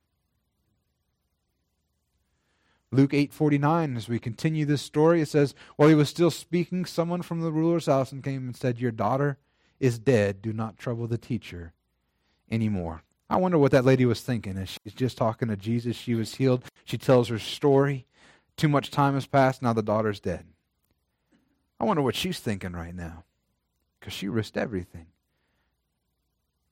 [2.92, 7.22] Luke 8:49 as we continue this story it says while he was still speaking someone
[7.22, 9.38] from the ruler's house and came and said your daughter
[9.80, 11.72] is dead do not trouble the teacher
[12.50, 13.02] anymore.
[13.32, 15.96] I wonder what that lady was thinking as she's just talking to Jesus.
[15.96, 16.64] She was healed.
[16.84, 18.04] She tells her story.
[18.58, 19.62] Too much time has passed.
[19.62, 20.44] Now the daughter's dead.
[21.80, 23.24] I wonder what she's thinking right now
[23.98, 25.06] because she risked everything.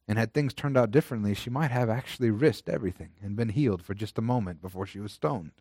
[0.06, 3.82] And had things turned out differently, she might have actually risked everything and been healed
[3.82, 5.52] for just a moment before she was stoned.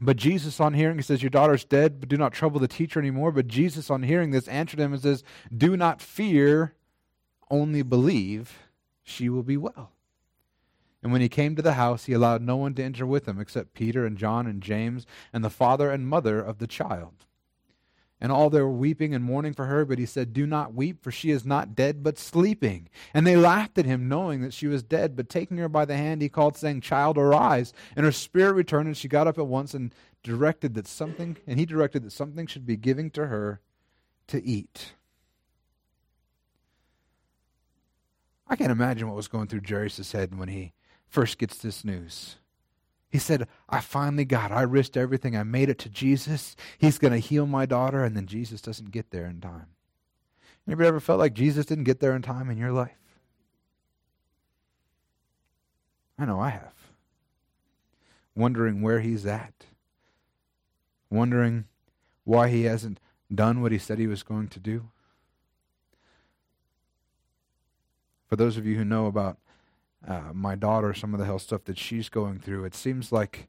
[0.00, 2.98] But Jesus, on hearing, he says, Your daughter's dead, but do not trouble the teacher
[2.98, 3.30] anymore.
[3.30, 5.22] But Jesus, on hearing this, answered him and says,
[5.56, 6.74] Do not fear,
[7.48, 8.69] only believe
[9.10, 9.92] she will be well.
[11.02, 13.40] And when he came to the house, he allowed no one to enter with him
[13.40, 17.26] except Peter and John and James and the father and mother of the child.
[18.20, 21.02] And all they were weeping and mourning for her, but he said, Do not weep,
[21.02, 22.90] for she is not dead, but sleeping.
[23.14, 25.16] And they laughed at him, knowing that she was dead.
[25.16, 27.72] But taking her by the hand, he called, saying, Child, arise.
[27.96, 31.58] And her spirit returned, and she got up at once and directed that something, and
[31.58, 33.62] he directed that something should be given to her
[34.26, 34.92] to eat.
[38.50, 40.72] I can't imagine what was going through Jairus' head when he
[41.08, 42.36] first gets this news.
[43.08, 44.54] He said, I finally got it.
[44.54, 45.36] I risked everything.
[45.36, 46.56] I made it to Jesus.
[46.76, 48.04] He's going to heal my daughter.
[48.04, 49.66] And then Jesus doesn't get there in time.
[50.66, 52.98] Anybody ever felt like Jesus didn't get there in time in your life?
[56.18, 56.74] I know I have.
[58.36, 59.66] Wondering where he's at.
[61.08, 61.64] Wondering
[62.24, 63.00] why he hasn't
[63.32, 64.90] done what he said he was going to do.
[68.30, 69.38] For those of you who know about
[70.06, 73.48] uh, my daughter, some of the health stuff that she's going through, it seems like,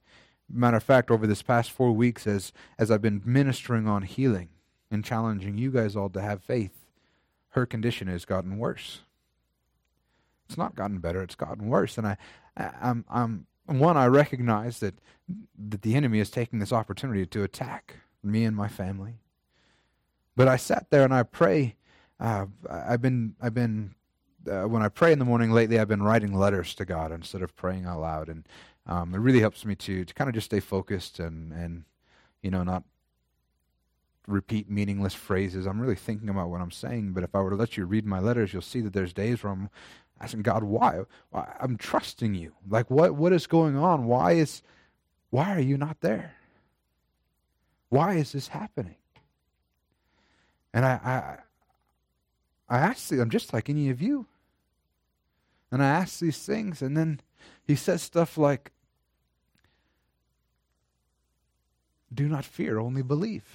[0.52, 4.50] matter of fact, over this past four weeks, as as I've been ministering on healing
[4.90, 6.88] and challenging you guys all to have faith,
[7.50, 9.02] her condition has gotten worse.
[10.48, 12.00] It's not gotten better; it's gotten worse.
[12.00, 12.18] And I,
[12.58, 13.98] I'm, I'm one.
[13.98, 14.96] I recognize that
[15.70, 19.20] that the enemy is taking this opportunity to attack me and my family.
[20.36, 21.76] But I sat there and I pray.
[22.20, 23.94] Uh, I've been I've been
[24.50, 27.42] uh, when I pray in the morning lately, I've been writing letters to God instead
[27.42, 28.48] of praying out loud, and
[28.88, 31.84] um, it really helps me to to kind of just stay focused and and
[32.42, 32.84] you know not
[34.28, 35.66] repeat meaningless phrases.
[35.66, 37.14] I'm really thinking about what I'm saying.
[37.14, 39.44] But if I were to let you read my letters, you'll see that there's days
[39.44, 39.70] where I'm
[40.20, 41.02] asking God, why?
[41.32, 41.56] why?
[41.60, 42.54] I'm trusting you.
[42.70, 44.06] Like what what is going on?
[44.06, 44.62] Why is
[45.30, 46.36] why are you not there?
[47.90, 48.96] Why is this happening?
[50.74, 51.38] And I, I
[52.72, 54.28] I actually, I'm just like any of you.
[55.72, 57.22] And I ask these things, and then
[57.66, 58.72] he says stuff like,
[62.14, 63.46] Do not fear, only believe.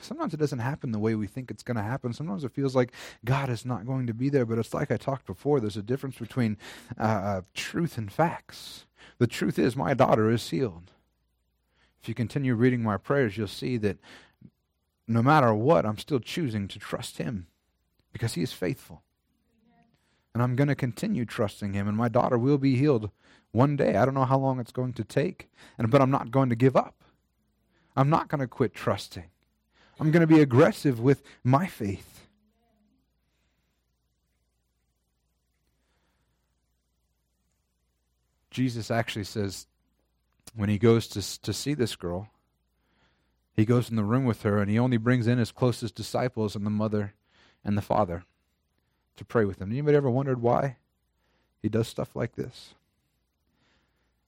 [0.00, 2.12] Sometimes it doesn't happen the way we think it's going to happen.
[2.12, 2.92] Sometimes it feels like
[3.24, 5.60] God is not going to be there, but it's like I talked before.
[5.60, 6.56] There's a difference between
[6.98, 8.86] uh, uh truth and facts.
[9.18, 10.90] The truth is, my daughter is healed.
[12.02, 13.98] If you continue reading my prayers, you'll see that
[15.06, 17.46] no matter what, I'm still choosing to trust Him
[18.12, 19.02] because He is faithful.
[20.34, 23.10] And I'm going to continue trusting Him, and my daughter will be healed
[23.50, 23.96] one day.
[23.96, 26.56] I don't know how long it's going to take, and, but I'm not going to
[26.56, 27.02] give up.
[27.96, 29.24] I'm not going to quit trusting.
[30.00, 32.26] I'm going to be aggressive with my faith.
[38.50, 39.66] Jesus actually says,
[40.54, 42.28] when he goes to, to see this girl,
[43.54, 46.54] he goes in the room with her and he only brings in his closest disciples
[46.54, 47.14] and the mother
[47.64, 48.24] and the father
[49.16, 49.70] to pray with him.
[49.70, 50.76] Anybody ever wondered why
[51.60, 52.74] he does stuff like this?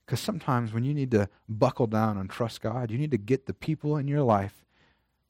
[0.05, 3.47] Because sometimes when you need to buckle down and trust God, you need to get
[3.47, 4.65] the people in your life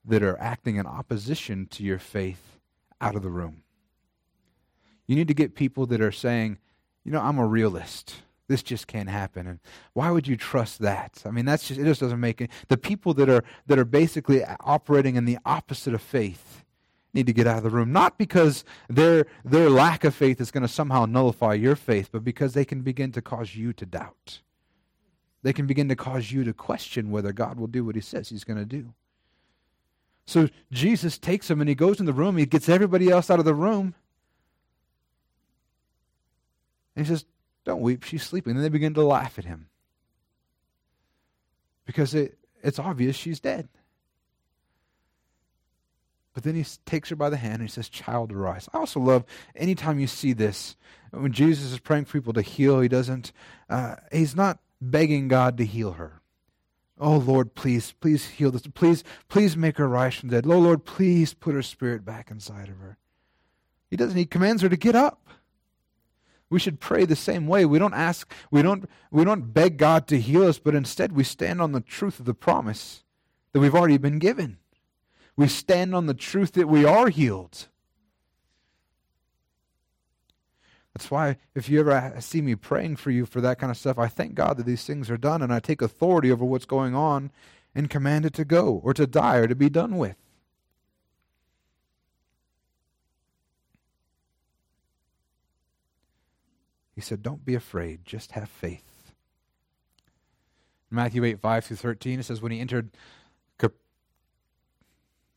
[0.04, 2.58] that are acting in opposition to your faith
[3.00, 3.62] out of the room.
[5.06, 6.58] You need to get people that are saying,
[7.04, 8.16] you know, I'm a realist.
[8.48, 9.46] This just can't happen.
[9.46, 9.60] And
[9.92, 11.22] why would you trust that?
[11.24, 12.50] I mean, that's just it just doesn't make it.
[12.68, 16.63] The people that are that are basically operating in the opposite of faith
[17.14, 17.92] need to get out of the room.
[17.92, 22.24] Not because their their lack of faith is going to somehow nullify your faith, but
[22.24, 24.40] because they can begin to cause you to doubt.
[25.42, 28.28] They can begin to cause you to question whether God will do what he says
[28.28, 28.94] he's going to do.
[30.26, 33.38] So Jesus takes him and he goes in the room, he gets everybody else out
[33.38, 33.94] of the room.
[36.96, 37.26] And he says,
[37.64, 38.56] don't weep, she's sleeping.
[38.56, 39.66] And they begin to laugh at him
[41.84, 43.68] because it, it's obvious she's dead.
[46.34, 48.68] But then he takes her by the hand and he says, Child, arise.
[48.74, 49.24] I also love
[49.54, 50.76] anytime you see this,
[51.10, 53.32] when Jesus is praying for people to heal, he doesn't,
[53.70, 56.20] uh, he's not begging God to heal her.
[56.98, 58.62] Oh Lord, please, please heal this.
[58.66, 60.50] Please, please make her rise from the dead.
[60.50, 62.98] Oh Lord, please put her spirit back inside of her.
[63.90, 65.28] He doesn't, he commands her to get up.
[66.50, 67.64] We should pray the same way.
[67.64, 71.24] We don't ask, we don't, we don't beg God to heal us, but instead we
[71.24, 73.02] stand on the truth of the promise
[73.52, 74.58] that we've already been given.
[75.36, 77.68] We stand on the truth that we are healed.
[80.94, 83.98] That's why if you ever see me praying for you for that kind of stuff,
[83.98, 86.94] I thank God that these things are done and I take authority over what's going
[86.94, 87.32] on
[87.74, 90.16] and command it to go or to die or to be done with.
[96.94, 99.12] He said, Don't be afraid, just have faith.
[100.90, 102.90] Matthew 8, 5 through 13, it says, When he entered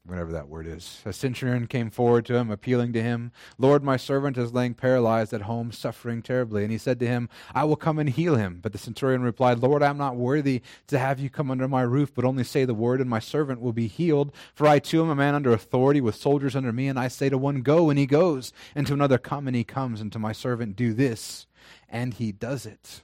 [0.08, 1.02] whatever that word is.
[1.06, 5.34] A centurion came forward to him, appealing to him, Lord, my servant is laying paralyzed
[5.34, 6.64] at home, suffering terribly.
[6.64, 8.60] And he said to him, I will come and heal him.
[8.62, 11.82] But the centurion replied, Lord, I am not worthy to have you come under my
[11.82, 14.32] roof, but only say the word, and my servant will be healed.
[14.54, 17.30] For I too am a man under authority, with soldiers under me, and I say
[17.30, 20.20] to one, Go, and he goes, and to another, Come, and he comes, and to
[20.20, 21.48] my servant, Do this,
[21.90, 23.04] and he does it.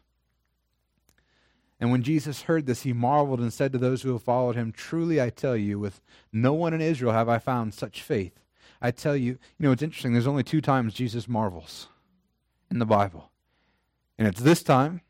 [1.84, 4.71] And when Jesus heard this, he marveled and said to those who have followed him,
[4.71, 5.99] Truly I tell you, with
[6.31, 8.39] no one in Israel have I found such faith.
[8.81, 10.13] I tell you, you know, it's interesting.
[10.13, 11.89] There's only two times Jesus marvels
[12.71, 13.31] in the Bible.
[14.17, 15.01] And it's this time.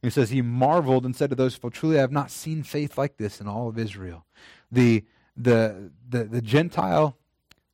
[0.00, 2.96] He says, He marveled and said to those, who Truly I have not seen faith
[2.96, 4.24] like this in all of Israel.
[4.70, 5.04] The,
[5.36, 7.18] the, the, the Gentile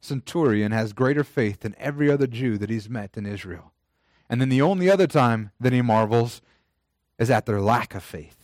[0.00, 3.72] centurion has greater faith than every other Jew that he's met in Israel.
[4.28, 6.42] And then the only other time that he marvels
[7.20, 8.34] is at their lack of faith.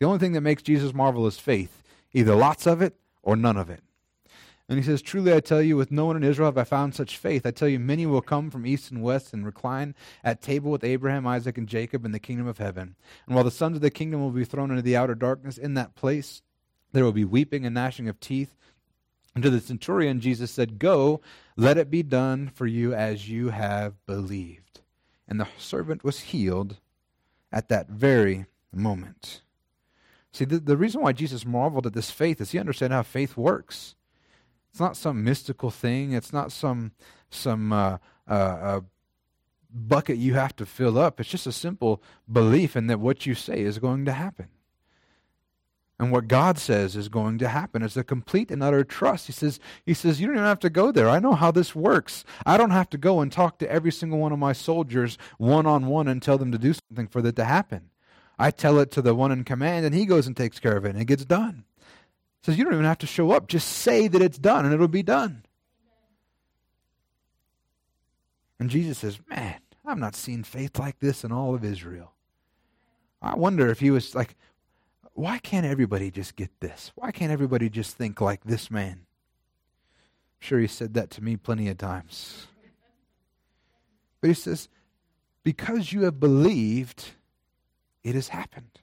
[0.00, 1.82] The only thing that makes Jesus marvel is faith,
[2.12, 3.82] either lots of it or none of it.
[4.66, 6.94] And he says, Truly I tell you, with no one in Israel have I found
[6.94, 7.44] such faith.
[7.44, 9.94] I tell you, many will come from east and west and recline
[10.24, 12.94] at table with Abraham, Isaac, and Jacob in the kingdom of heaven.
[13.26, 15.74] And while the sons of the kingdom will be thrown into the outer darkness, in
[15.74, 16.40] that place
[16.92, 18.54] there will be weeping and gnashing of teeth.
[19.34, 21.20] And to the centurion, Jesus said, Go,
[21.56, 24.80] let it be done for you as you have believed.
[25.28, 26.78] And the servant was healed
[27.52, 29.42] at that very moment.
[30.32, 33.36] See, the, the reason why Jesus marveled at this faith is he understood how faith
[33.36, 33.96] works.
[34.70, 36.12] It's not some mystical thing.
[36.12, 36.92] It's not some
[37.30, 38.80] some uh, uh, uh,
[39.72, 41.20] bucket you have to fill up.
[41.20, 44.48] It's just a simple belief in that what you say is going to happen.
[45.98, 47.82] And what God says is going to happen.
[47.82, 49.26] It's a complete and utter trust.
[49.26, 51.10] He says, He says, You don't even have to go there.
[51.10, 52.24] I know how this works.
[52.46, 55.66] I don't have to go and talk to every single one of my soldiers one
[55.66, 57.89] on one and tell them to do something for that to happen.
[58.40, 60.86] I tell it to the one in command, and he goes and takes care of
[60.86, 61.64] it, and it gets done.
[62.42, 63.48] Says, You don't even have to show up.
[63.48, 65.44] Just say that it's done, and it'll be done.
[68.58, 72.14] And Jesus says, Man, I've not seen faith like this in all of Israel.
[73.20, 74.36] I wonder if he was like,
[75.12, 76.92] Why can't everybody just get this?
[76.94, 78.92] Why can't everybody just think like this man?
[78.92, 82.46] I'm sure he said that to me plenty of times.
[84.22, 84.70] But he says,
[85.42, 87.10] Because you have believed,
[88.02, 88.80] it has happened.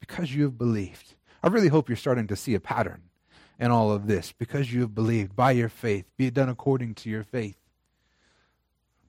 [0.00, 1.14] Because you have believed.
[1.42, 3.02] I really hope you're starting to see a pattern
[3.58, 4.32] in all of this.
[4.32, 7.56] Because you have believed by your faith, be it done according to your faith.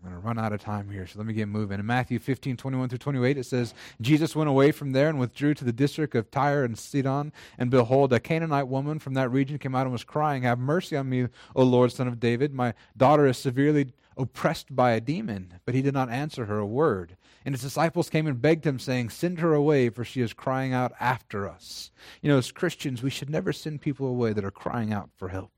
[0.04, 1.80] I'm going to run out of time here, so let me get moving.
[1.80, 5.54] In Matthew 15, 21 through 28, it says, Jesus went away from there and withdrew
[5.54, 7.32] to the district of Tyre and Sidon.
[7.58, 10.98] And behold, a Canaanite woman from that region came out and was crying, Have mercy
[10.98, 12.54] on me, O Lord, son of David.
[12.54, 16.66] My daughter is severely oppressed by a demon, but he did not answer her a
[16.66, 17.18] word.
[17.46, 20.74] And his disciples came and begged him, saying, Send her away, for she is crying
[20.74, 21.92] out after us.
[22.22, 25.30] You know, as Christians, we should never send people away that are crying out for
[25.30, 25.52] help.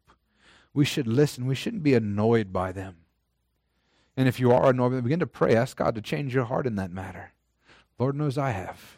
[0.74, 1.45] We should listen.
[1.45, 2.97] We shouldn't be annoyed by them.
[4.18, 5.56] And if you are annoyed, begin to pray.
[5.56, 7.34] Ask God to change your heart in that matter.
[7.99, 8.97] Lord knows I have.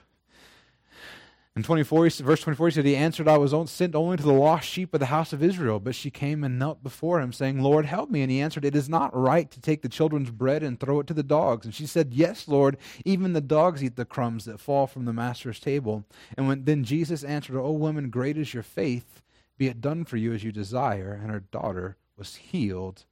[1.57, 4.69] In 24, verse 24, he said, He answered, I was sent only to the lost
[4.69, 5.79] sheep of the house of Israel.
[5.79, 8.21] But she came and knelt before him, saying, Lord, help me.
[8.21, 11.07] And he answered, It is not right to take the children's bread and throw it
[11.07, 11.65] to the dogs.
[11.65, 15.13] And she said, Yes, Lord, even the dogs eat the crumbs that fall from the
[15.13, 16.05] master's table.
[16.37, 19.23] And when, then Jesus answered, O woman, great is your faith.
[19.57, 21.19] Be it done for you as you desire.
[21.19, 23.05] And her daughter was healed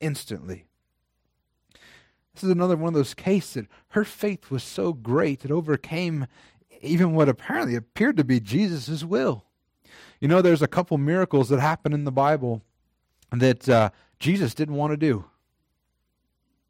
[0.00, 0.66] instantly.
[2.34, 6.26] This is another one of those cases that her faith was so great it overcame
[6.80, 9.44] even what apparently appeared to be Jesus' will.
[10.20, 12.62] You know, there's a couple miracles that happen in the Bible
[13.30, 15.24] that uh, Jesus didn't want to do.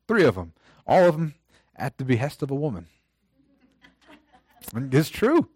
[0.08, 0.52] Three of them.
[0.86, 1.34] All of them
[1.74, 2.86] at the behest of a woman.
[4.74, 5.48] it's true.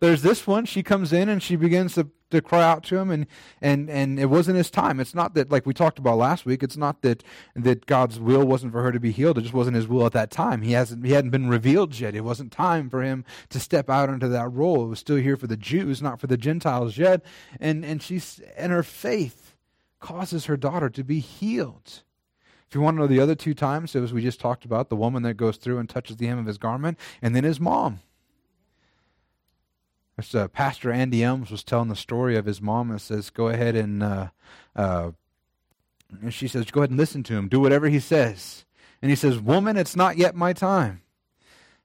[0.00, 0.64] There's this one.
[0.64, 3.26] She comes in and she begins to to cry out to him, and
[3.60, 5.00] and and it wasn't his time.
[5.00, 6.62] It's not that like we talked about last week.
[6.62, 7.22] It's not that
[7.54, 9.38] that God's will wasn't for her to be healed.
[9.38, 10.62] It just wasn't His will at that time.
[10.62, 12.14] He hasn't he hadn't been revealed yet.
[12.14, 14.84] It wasn't time for him to step out into that role.
[14.84, 17.22] It was still here for the Jews, not for the Gentiles yet.
[17.60, 19.54] And and she's and her faith
[20.00, 22.02] causes her daughter to be healed.
[22.68, 24.88] If you want to know the other two times, it was we just talked about
[24.88, 27.60] the woman that goes through and touches the hem of his garment, and then his
[27.60, 28.00] mom.
[30.16, 33.48] There's, uh, Pastor Andy Elmes was telling the story of his mom and says, Go
[33.48, 34.28] ahead and, uh,
[34.76, 35.12] uh,
[36.20, 37.48] and she says, Go ahead and listen to him.
[37.48, 38.64] Do whatever he says.
[39.00, 41.02] And he says, Woman, it's not yet my time.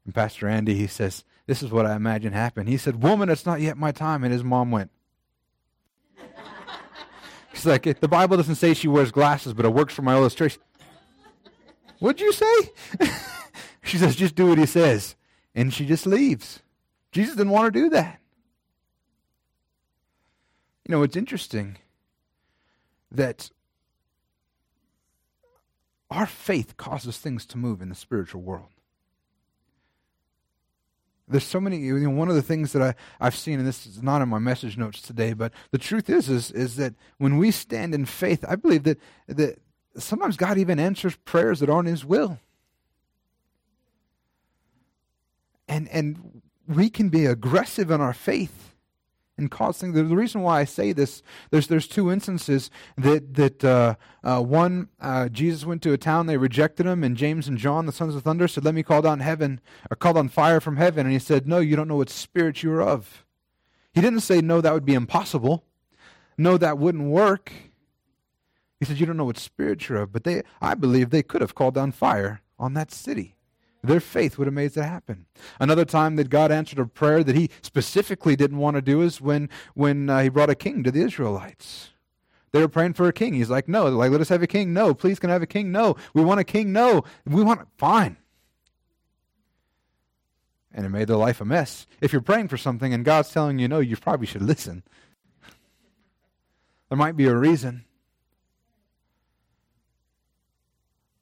[0.06, 2.70] And Pastor Andy, he says, This is what I imagine happened.
[2.70, 4.24] He said, Woman, it's not yet my time.
[4.24, 4.92] And his mom went,
[7.54, 10.62] She's like, The Bible doesn't say she wears glasses, but it works for my illustration.
[12.00, 12.56] What'd you say?
[13.84, 15.16] she says, just do what he says.
[15.56, 16.62] And she just leaves.
[17.12, 18.20] Jesus didn't want to do that.
[20.86, 21.78] You know, it's interesting
[23.12, 23.50] that
[26.10, 28.70] our faith causes things to move in the spiritual world.
[31.28, 31.78] There's so many.
[31.78, 34.30] You know, one of the things that I, I've seen, and this is not in
[34.30, 38.06] my message notes today, but the truth is, is, is that when we stand in
[38.06, 38.98] faith, I believe that,
[39.28, 39.60] that
[39.98, 42.40] sometimes God even answers prayers that aren't His will.
[45.68, 48.68] And, and we can be aggressive in our faith
[49.38, 49.94] and cause things.
[49.94, 54.90] The reason why I say this, there's, there's two instances that, that uh, uh, one,
[55.00, 58.16] uh, Jesus went to a town, they rejected him, and James and John, the sons
[58.16, 59.62] of thunder, said, Let me call down heaven,
[59.92, 61.06] or call down fire from heaven.
[61.06, 63.26] And he said, No, you don't know what spirit you're of.
[63.94, 65.64] He didn't say, No, that would be impossible.
[66.38, 67.52] No, that wouldn't work.
[68.80, 70.12] He said, You don't know what spirit you're of.
[70.12, 73.37] But they, I believe they could have called down fire on that city.
[73.84, 75.26] Their faith would have made that happen.
[75.60, 79.22] Another time that God answered a prayer that he specifically didn't want to do is
[79.22, 81.92] when, when uh, he brought a king to the Israelites.
[82.52, 83.34] They were praying for a king.
[83.34, 84.74] He's like, no, They're like, let us have a king.
[84.74, 85.72] No, please can I have a king?
[85.72, 86.74] No, we want a king.
[86.74, 88.18] No, we want, fine.
[90.74, 91.88] And it made their life a mess.
[92.02, 94.84] If you're praying for something and God's telling you no, you probably should listen.
[96.90, 97.86] There might be a reason.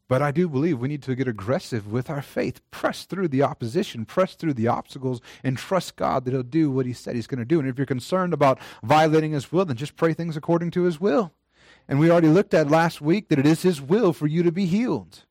[0.07, 3.41] But I do believe we need to get aggressive with our faith, press through the
[3.41, 7.25] opposition, press through the obstacles, and trust God that He'll do what He said He's
[7.25, 7.59] going to do.
[7.59, 10.99] And if you're concerned about violating His will, then just pray things according to His
[10.99, 11.33] will.
[11.87, 14.51] And we already looked at last week that it is His will for you to
[14.51, 15.23] be healed.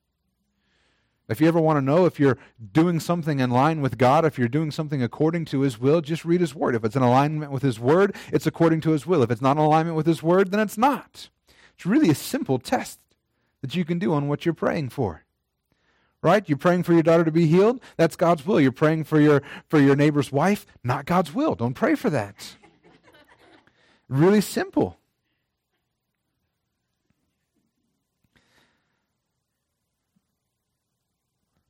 [1.27, 2.37] If you ever want to know if you're
[2.73, 6.25] doing something in line with God, if you're doing something according to His will, just
[6.25, 6.75] read His Word.
[6.75, 9.23] If it's in alignment with His Word, it's according to His will.
[9.23, 11.29] If it's not in alignment with His Word, then it's not.
[11.75, 12.99] It's really a simple test
[13.65, 15.23] that you can do on what you're praying for.
[16.21, 16.47] Right?
[16.47, 17.81] You're praying for your daughter to be healed?
[17.97, 18.61] That's God's will.
[18.61, 20.67] You're praying for your for your neighbor's wife?
[20.83, 21.55] Not God's will.
[21.55, 22.57] Don't pray for that.
[24.07, 24.99] really simple.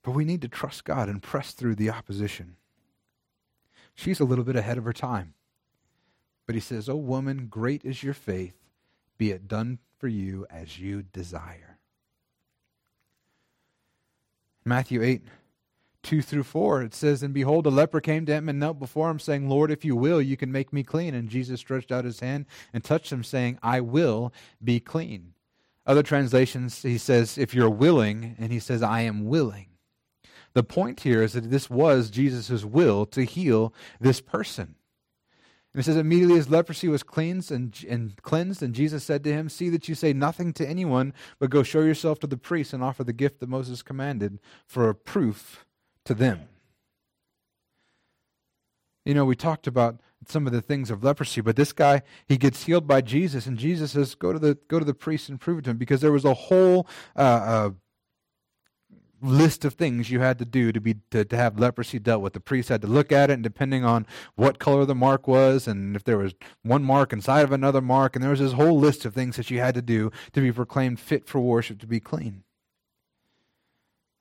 [0.03, 2.57] But we need to trust God and press through the opposition.
[3.93, 5.33] She's a little bit ahead of her time.
[6.45, 8.55] But he says, Oh, woman, great is your faith.
[9.17, 11.74] Be it done for you as you desire.
[14.65, 15.21] Matthew 8,
[16.01, 19.09] 2 through 4, it says, And behold, a leper came to him and knelt before
[19.11, 21.13] him, saying, Lord, if you will, you can make me clean.
[21.13, 25.33] And Jesus stretched out his hand and touched him, saying, I will be clean.
[25.85, 29.67] Other translations, he says, If you're willing, and he says, I am willing.
[30.53, 34.75] The point here is that this was Jesus' will to heal this person.
[35.75, 39.33] And it says, immediately his leprosy was cleansed and, and cleansed, and Jesus said to
[39.33, 42.71] him, See that you say nothing to anyone, but go show yourself to the priest
[42.71, 45.65] and offer the gift that Moses commanded for a proof
[46.05, 46.47] to them.
[49.03, 52.37] You know, we talked about some of the things of leprosy, but this guy, he
[52.37, 55.41] gets healed by Jesus, and Jesus says, Go to the go to the priest and
[55.41, 57.69] prove it to him, because there was a whole uh, uh,
[59.21, 62.33] list of things you had to do to be to, to have leprosy dealt with.
[62.33, 64.05] The priest had to look at it, and depending on
[64.35, 68.15] what color the mark was, and if there was one mark inside of another mark,
[68.15, 70.51] and there was this whole list of things that you had to do to be
[70.51, 72.43] proclaimed fit for worship, to be clean.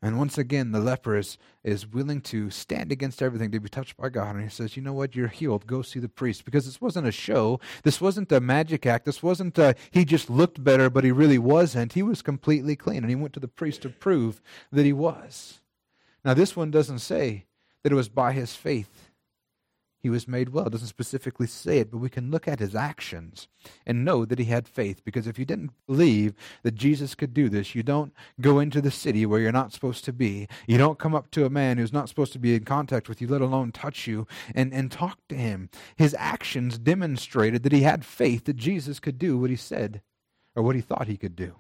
[0.05, 3.97] And once again, the leper is, is willing to stand against everything to be touched
[3.97, 4.35] by God.
[4.35, 5.17] And he says, You know what?
[5.17, 5.67] You're healed.
[5.67, 6.45] Go see the priest.
[6.45, 7.59] Because this wasn't a show.
[7.85, 9.07] This wasn't a magic act.
[9.07, 11.95] This wasn't a, he just looked better, but he really wasn't.
[11.95, 12.99] He was completely clean.
[12.99, 15.61] And he went to the priest to prove that he was.
[16.23, 17.47] Now, this one doesn't say
[17.83, 19.04] that it was by his faith
[20.05, 20.67] he was made well.
[20.67, 23.49] It doesn't specifically say it, but we can look at his actions
[23.87, 25.03] and know that he had faith.
[25.03, 28.91] Because if you didn't believe that Jesus could do this, you don't go into the
[28.91, 30.47] city where you're not supposed to be.
[30.67, 33.23] You don't come up to a man who's not supposed to be in contact with
[33.23, 35.71] you, let alone touch you, and, and talk to him.
[35.97, 40.03] His actions demonstrated that he had faith that Jesus could do what he said
[40.55, 41.55] or what he thought he could do.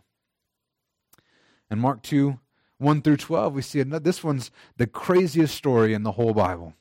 [1.71, 2.39] In Mark 2,
[2.77, 6.75] 1 through 12, we see another, this one's the craziest story in the whole Bible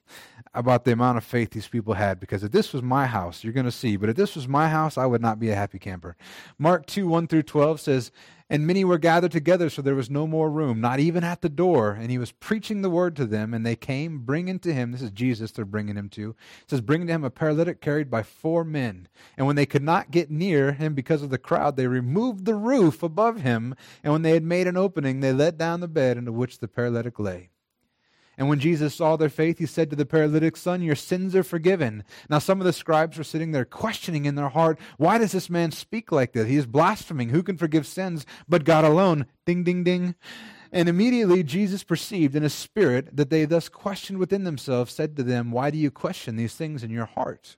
[0.54, 2.20] about the amount of faith these people had.
[2.20, 4.70] Because if this was my house, you're going to see, but if this was my
[4.70, 6.16] house, I would not be a happy camper.
[6.60, 8.12] Mark 2 1 through 12 says,
[8.50, 11.50] And many were gathered together, so there was no more room, not even at the
[11.50, 11.92] door.
[11.92, 15.02] And he was preaching the word to them, and they came, bringing to him, this
[15.02, 16.36] is Jesus they're bringing him to,
[16.68, 19.08] says, bringing to him a paralytic carried by four men.
[19.38, 22.56] And when they could not get near him because of the crowd, they removed the
[22.56, 23.76] roof above him.
[24.04, 26.68] And when they had made an opening, they let down the bed into which the
[26.68, 27.50] paralytic lay.
[28.38, 31.44] And when Jesus saw their faith, he said to the paralytic, Son, your sins are
[31.44, 32.04] forgiven.
[32.30, 35.50] Now, some of the scribes were sitting there questioning in their heart, Why does this
[35.50, 36.48] man speak like this?
[36.48, 37.30] He is blaspheming.
[37.30, 39.28] Who can forgive sins but God alone?
[39.46, 40.16] Ding, ding, ding.
[40.72, 45.24] And immediately Jesus perceived in his spirit that they thus questioned within themselves, said to
[45.24, 47.58] them, Why do you question these things in your heart?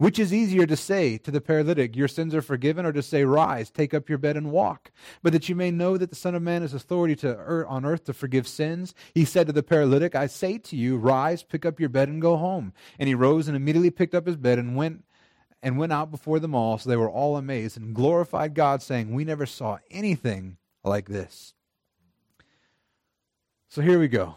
[0.00, 3.22] Which is easier to say to the paralytic, Your sins are forgiven, or to say,
[3.22, 4.90] Rise, take up your bed and walk?
[5.22, 7.84] But that you may know that the Son of Man has authority to earth, on
[7.84, 11.66] earth to forgive sins, he said to the paralytic, I say to you, Rise, pick
[11.66, 12.72] up your bed and go home.
[12.98, 15.04] And he rose and immediately picked up his bed and went
[15.62, 19.12] and went out before them all, so they were all amazed and glorified God, saying,
[19.12, 21.52] We never saw anything like this.
[23.68, 24.36] So here we go.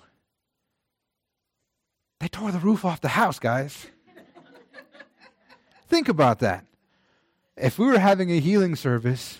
[2.19, 3.87] They tore the roof off the house, guys.
[5.93, 6.65] Think about that.
[7.55, 9.37] If we were having a healing service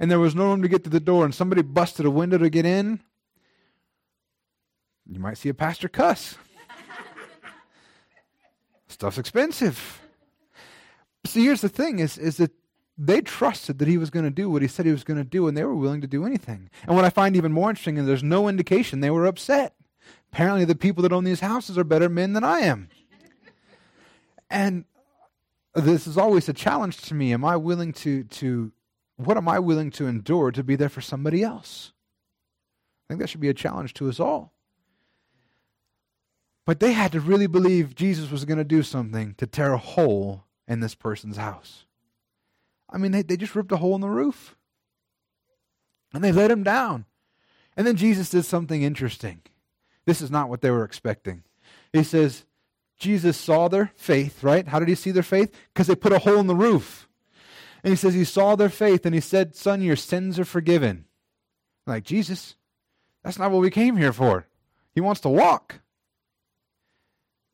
[0.00, 2.36] and there was no room to get to the door and somebody busted a window
[2.36, 2.98] to get in,
[5.06, 6.36] you might see a pastor cuss.
[8.88, 10.00] Stuff's expensive.
[11.26, 12.50] See, here's the thing is, is that
[12.98, 15.22] they trusted that he was going to do what he said he was going to
[15.22, 16.70] do, and they were willing to do anything.
[16.88, 19.76] And what I find even more interesting is there's no indication they were upset.
[20.32, 22.88] Apparently, the people that own these houses are better men than I am.
[24.50, 24.86] And
[25.74, 27.32] this is always a challenge to me.
[27.32, 28.72] Am I willing to, to
[29.16, 31.92] what am I willing to endure to be there for somebody else?
[33.04, 34.52] I think that should be a challenge to us all.
[36.64, 39.78] But they had to really believe Jesus was going to do something to tear a
[39.78, 41.84] hole in this person's house.
[42.88, 44.56] I mean, they, they just ripped a hole in the roof.
[46.14, 47.04] And they let him down.
[47.76, 49.42] And then Jesus did something interesting.
[50.06, 51.42] This is not what they were expecting.
[51.92, 52.44] He says,
[52.98, 54.68] Jesus saw their faith, right?
[54.68, 55.54] How did he see their faith?
[55.72, 57.08] Because they put a hole in the roof.
[57.82, 61.04] And he says he saw their faith and he said, Son, your sins are forgiven.
[61.86, 62.54] Like, Jesus,
[63.22, 64.46] that's not what we came here for.
[64.94, 65.80] He wants to walk.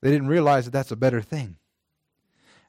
[0.03, 1.57] They didn't realize that that's a better thing.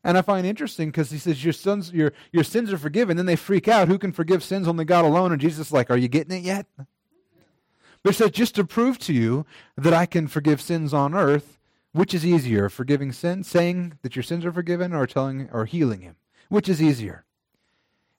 [0.03, 3.17] And I find interesting because he says, your, sons, your, your sins are forgiven.
[3.17, 3.87] Then they freak out.
[3.87, 4.67] Who can forgive sins?
[4.67, 5.31] Only God alone.
[5.31, 6.65] And Jesus is like, Are you getting it yet?
[6.75, 6.87] But
[8.05, 9.45] he said, Just to prove to you
[9.77, 11.59] that I can forgive sins on earth,
[11.93, 16.01] which is easier, forgiving sin, saying that your sins are forgiven, or telling or healing
[16.01, 16.15] him?
[16.49, 17.25] Which is easier?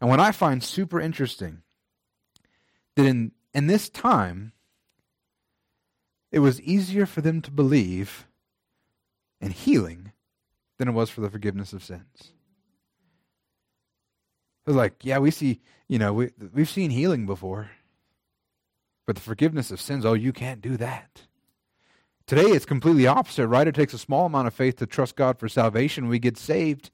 [0.00, 1.62] And what I find super interesting
[2.96, 4.52] that in in this time
[6.30, 8.26] it was easier for them to believe
[9.40, 10.12] in healing
[10.78, 12.32] than it was for the forgiveness of sins.
[14.64, 17.70] It was like, yeah, we see, you know, we we've seen healing before.
[19.04, 21.22] But the forgiveness of sins, oh, you can't do that.
[22.32, 23.68] Today it's completely opposite, right?
[23.68, 26.08] It takes a small amount of faith to trust God for salvation.
[26.08, 26.90] We get saved.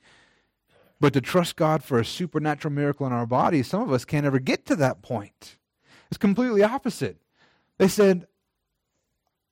[0.98, 4.26] But to trust God for a supernatural miracle in our bodies, some of us can't
[4.26, 5.56] ever get to that point.
[6.08, 7.18] It's completely opposite.
[7.76, 8.26] They said,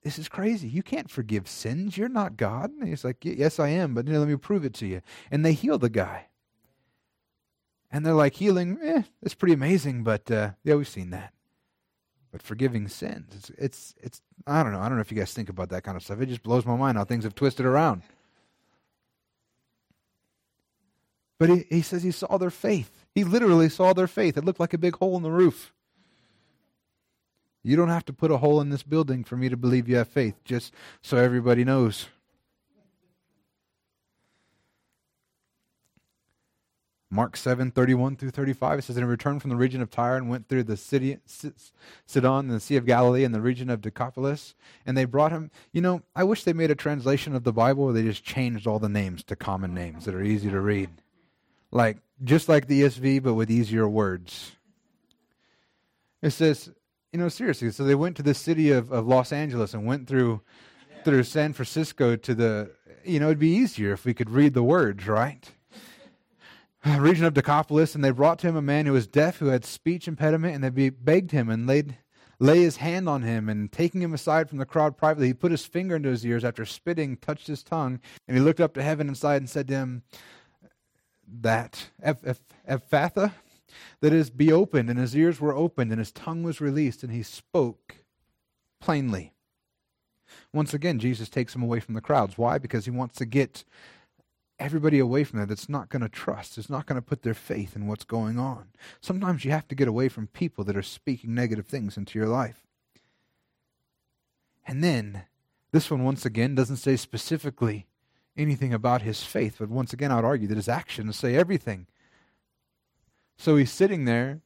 [0.03, 0.67] This is crazy.
[0.67, 1.97] You can't forgive sins.
[1.97, 2.73] You're not God.
[2.73, 5.03] And he's like, Yes, I am, but you know, let me prove it to you.
[5.31, 6.27] And they heal the guy.
[7.93, 11.33] And they're like, Healing, eh, it's pretty amazing, but uh, yeah, we've seen that
[12.37, 13.33] but forgiving sins.
[13.35, 14.81] It's, it's, it's, I don't know.
[14.81, 16.21] I don't know if you guys think about that kind of stuff.
[16.21, 18.03] It just blows my mind how things have twisted around.
[21.39, 23.07] But he, he says he saw their faith.
[23.15, 24.37] He literally saw their faith.
[24.37, 25.73] It looked like a big hole in the roof.
[27.63, 29.97] You don't have to put a hole in this building for me to believe you
[29.97, 32.09] have faith, just so everybody knows.
[37.17, 40.29] Mark 7, 31 through 35, it says, And returned from the region of Tyre and
[40.29, 44.55] went through the city, Sidon and the Sea of Galilee and the region of Decapolis.
[44.85, 47.87] And they brought him, you know, I wish they made a translation of the Bible
[47.87, 50.91] where they just changed all the names to common names that are easy to read.
[51.71, 54.53] Like, just like the ESV, but with easier words.
[56.21, 56.71] It says,
[57.13, 60.07] you know, seriously, so they went to the city of, of Los Angeles and went
[60.07, 60.43] through
[61.03, 62.71] through San Francisco to the
[63.07, 65.51] you know, it'd be easier if we could read the words, right?
[66.99, 69.65] region of Decapolis, and they brought to him a man who was deaf, who had
[69.65, 71.99] speech impediment, and they begged him and laid
[72.39, 75.51] lay his hand on him, and taking him aside from the crowd privately, he put
[75.51, 77.99] his finger into his ears after spitting, touched his tongue,
[78.29, 80.03] and he looked up to heaven and sighed and said to him,
[81.27, 83.33] "That Ephphatha,
[84.01, 87.13] that is, be opened." And his ears were opened, and his tongue was released, and
[87.13, 87.97] he spoke
[88.81, 89.33] plainly.
[90.53, 92.37] Once again, Jesus takes him away from the crowds.
[92.37, 92.59] Why?
[92.59, 93.65] Because he wants to get
[94.59, 97.35] everybody away from that that's not going to trust, is not going to put their
[97.35, 98.69] faith in what's going on.
[99.01, 102.29] Sometimes you have to get away from people that are speaking negative things into your
[102.29, 102.67] life.
[104.67, 105.25] And then,
[105.73, 107.87] this one once again doesn't say specifically
[108.37, 111.87] anything about his faith, but once again, I would argue that his actions say everything.
[113.37, 114.41] So he's sitting there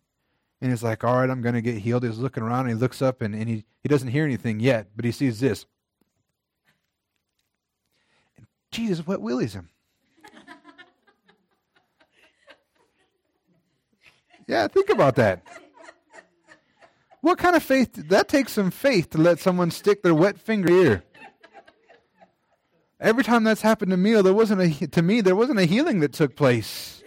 [0.61, 2.02] and he's like, All right, I'm going to get healed.
[2.02, 4.88] He's looking around and he looks up and, and he, he doesn't hear anything yet,
[4.94, 5.66] but he sees this.
[8.36, 9.70] And Jesus what willies him.
[14.51, 15.44] Yeah, think about that.
[17.20, 17.92] What kind of faith?
[18.09, 21.05] That takes some faith to let someone stick their wet finger here.
[22.98, 26.01] Every time that's happened to me, there wasn't a to me there wasn't a healing
[26.01, 27.05] that took place.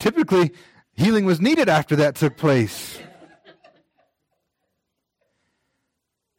[0.00, 0.50] Typically,
[0.94, 2.98] healing was needed after that took place.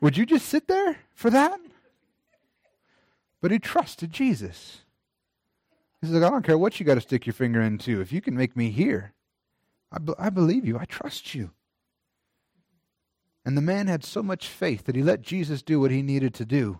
[0.01, 1.57] Would you just sit there for that?
[3.39, 4.81] But he trusted Jesus.
[6.01, 8.01] He's like, I don't care what you got to stick your finger into.
[8.01, 9.13] If you can make me hear,
[9.95, 10.77] I, be- I believe you.
[10.77, 11.51] I trust you.
[13.45, 16.33] And the man had so much faith that he let Jesus do what he needed
[16.35, 16.79] to do.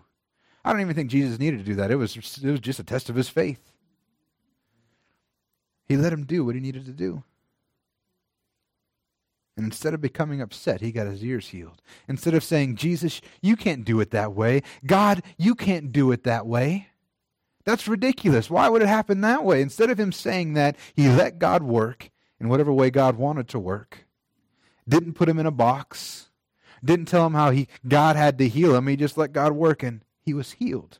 [0.64, 1.90] I don't even think Jesus needed to do that.
[1.90, 3.72] It was, it was just a test of his faith.
[5.88, 7.22] He let him do what he needed to do.
[9.56, 11.80] And instead of becoming upset, he got his ears healed.
[12.08, 14.62] Instead of saying, Jesus, you can't do it that way.
[14.84, 16.88] God, you can't do it that way.
[17.64, 18.50] That's ridiculous.
[18.50, 19.62] Why would it happen that way?
[19.62, 22.10] Instead of him saying that, he let God work
[22.40, 24.06] in whatever way God wanted to work.
[24.88, 26.28] Didn't put him in a box.
[26.84, 28.86] Didn't tell him how he God had to heal him.
[28.86, 30.98] He just let God work and he was healed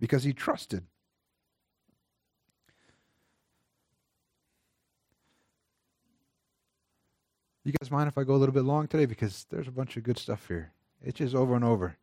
[0.00, 0.84] because he trusted.
[7.64, 9.04] You guys mind if I go a little bit long today?
[9.04, 10.72] Because there's a bunch of good stuff here.
[11.02, 11.98] It's just over and over.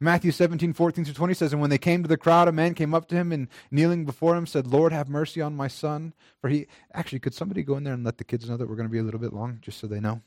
[0.00, 2.74] Matthew 17, 14 through 20 says, And when they came to the crowd, a man
[2.74, 6.14] came up to him and kneeling before him said, Lord, have mercy on my son.
[6.40, 8.76] For he, actually, could somebody go in there and let the kids know that we're
[8.76, 10.22] going to be a little bit long, just so they know?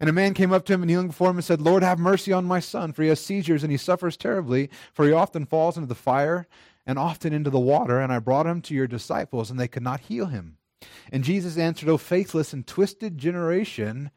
[0.00, 1.98] And a man came up to him and kneeling before him and said, Lord, have
[1.98, 5.46] mercy on my son, for he has seizures and he suffers terribly, for he often
[5.46, 6.46] falls into the fire
[6.84, 8.00] and often into the water.
[8.00, 10.58] And I brought him to your disciples, and they could not heal him.
[11.10, 14.10] And Jesus answered, O faithless and twisted generation,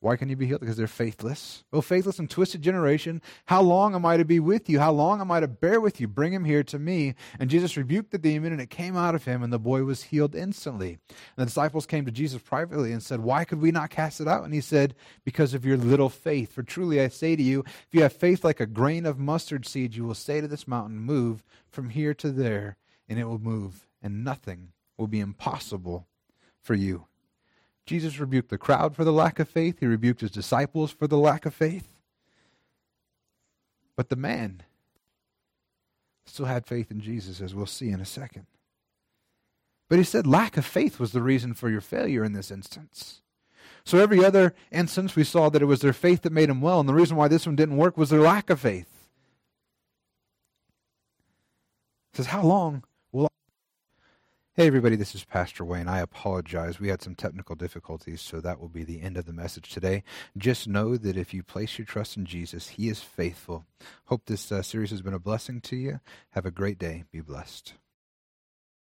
[0.00, 0.60] why can you be healed?
[0.60, 1.62] Because they're faithless.
[1.74, 4.80] Oh, faithless and twisted generation, how long am I to be with you?
[4.80, 6.08] How long am I to bear with you?
[6.08, 7.14] Bring him here to me.
[7.38, 10.04] And Jesus rebuked the demon, and it came out of him, and the boy was
[10.04, 10.98] healed instantly.
[11.10, 14.28] And the disciples came to Jesus privately and said, Why could we not cast it
[14.28, 14.42] out?
[14.42, 16.52] And he said, Because of your little faith.
[16.52, 19.66] For truly I say to you, if you have faith like a grain of mustard
[19.66, 23.38] seed, you will say to this mountain, Move from here to there, and it will
[23.38, 26.06] move, and nothing will be impossible
[26.62, 27.06] for you.
[27.90, 31.18] Jesus rebuked the crowd for the lack of faith, he rebuked his disciples for the
[31.18, 31.88] lack of faith.
[33.96, 34.62] But the man
[36.24, 38.46] still had faith in Jesus, as we'll see in a second.
[39.88, 43.22] But he said lack of faith was the reason for your failure in this instance.
[43.82, 46.78] So every other instance, we saw that it was their faith that made them well,
[46.78, 49.08] and the reason why this one didn't work was their lack of faith.
[52.14, 52.84] Says, How long
[54.56, 55.86] Hey, everybody, this is Pastor Wayne.
[55.86, 56.80] I apologize.
[56.80, 60.02] We had some technical difficulties, so that will be the end of the message today.
[60.36, 63.64] Just know that if you place your trust in Jesus, He is faithful.
[64.06, 66.00] Hope this uh, series has been a blessing to you.
[66.30, 67.04] Have a great day.
[67.12, 67.74] Be blessed.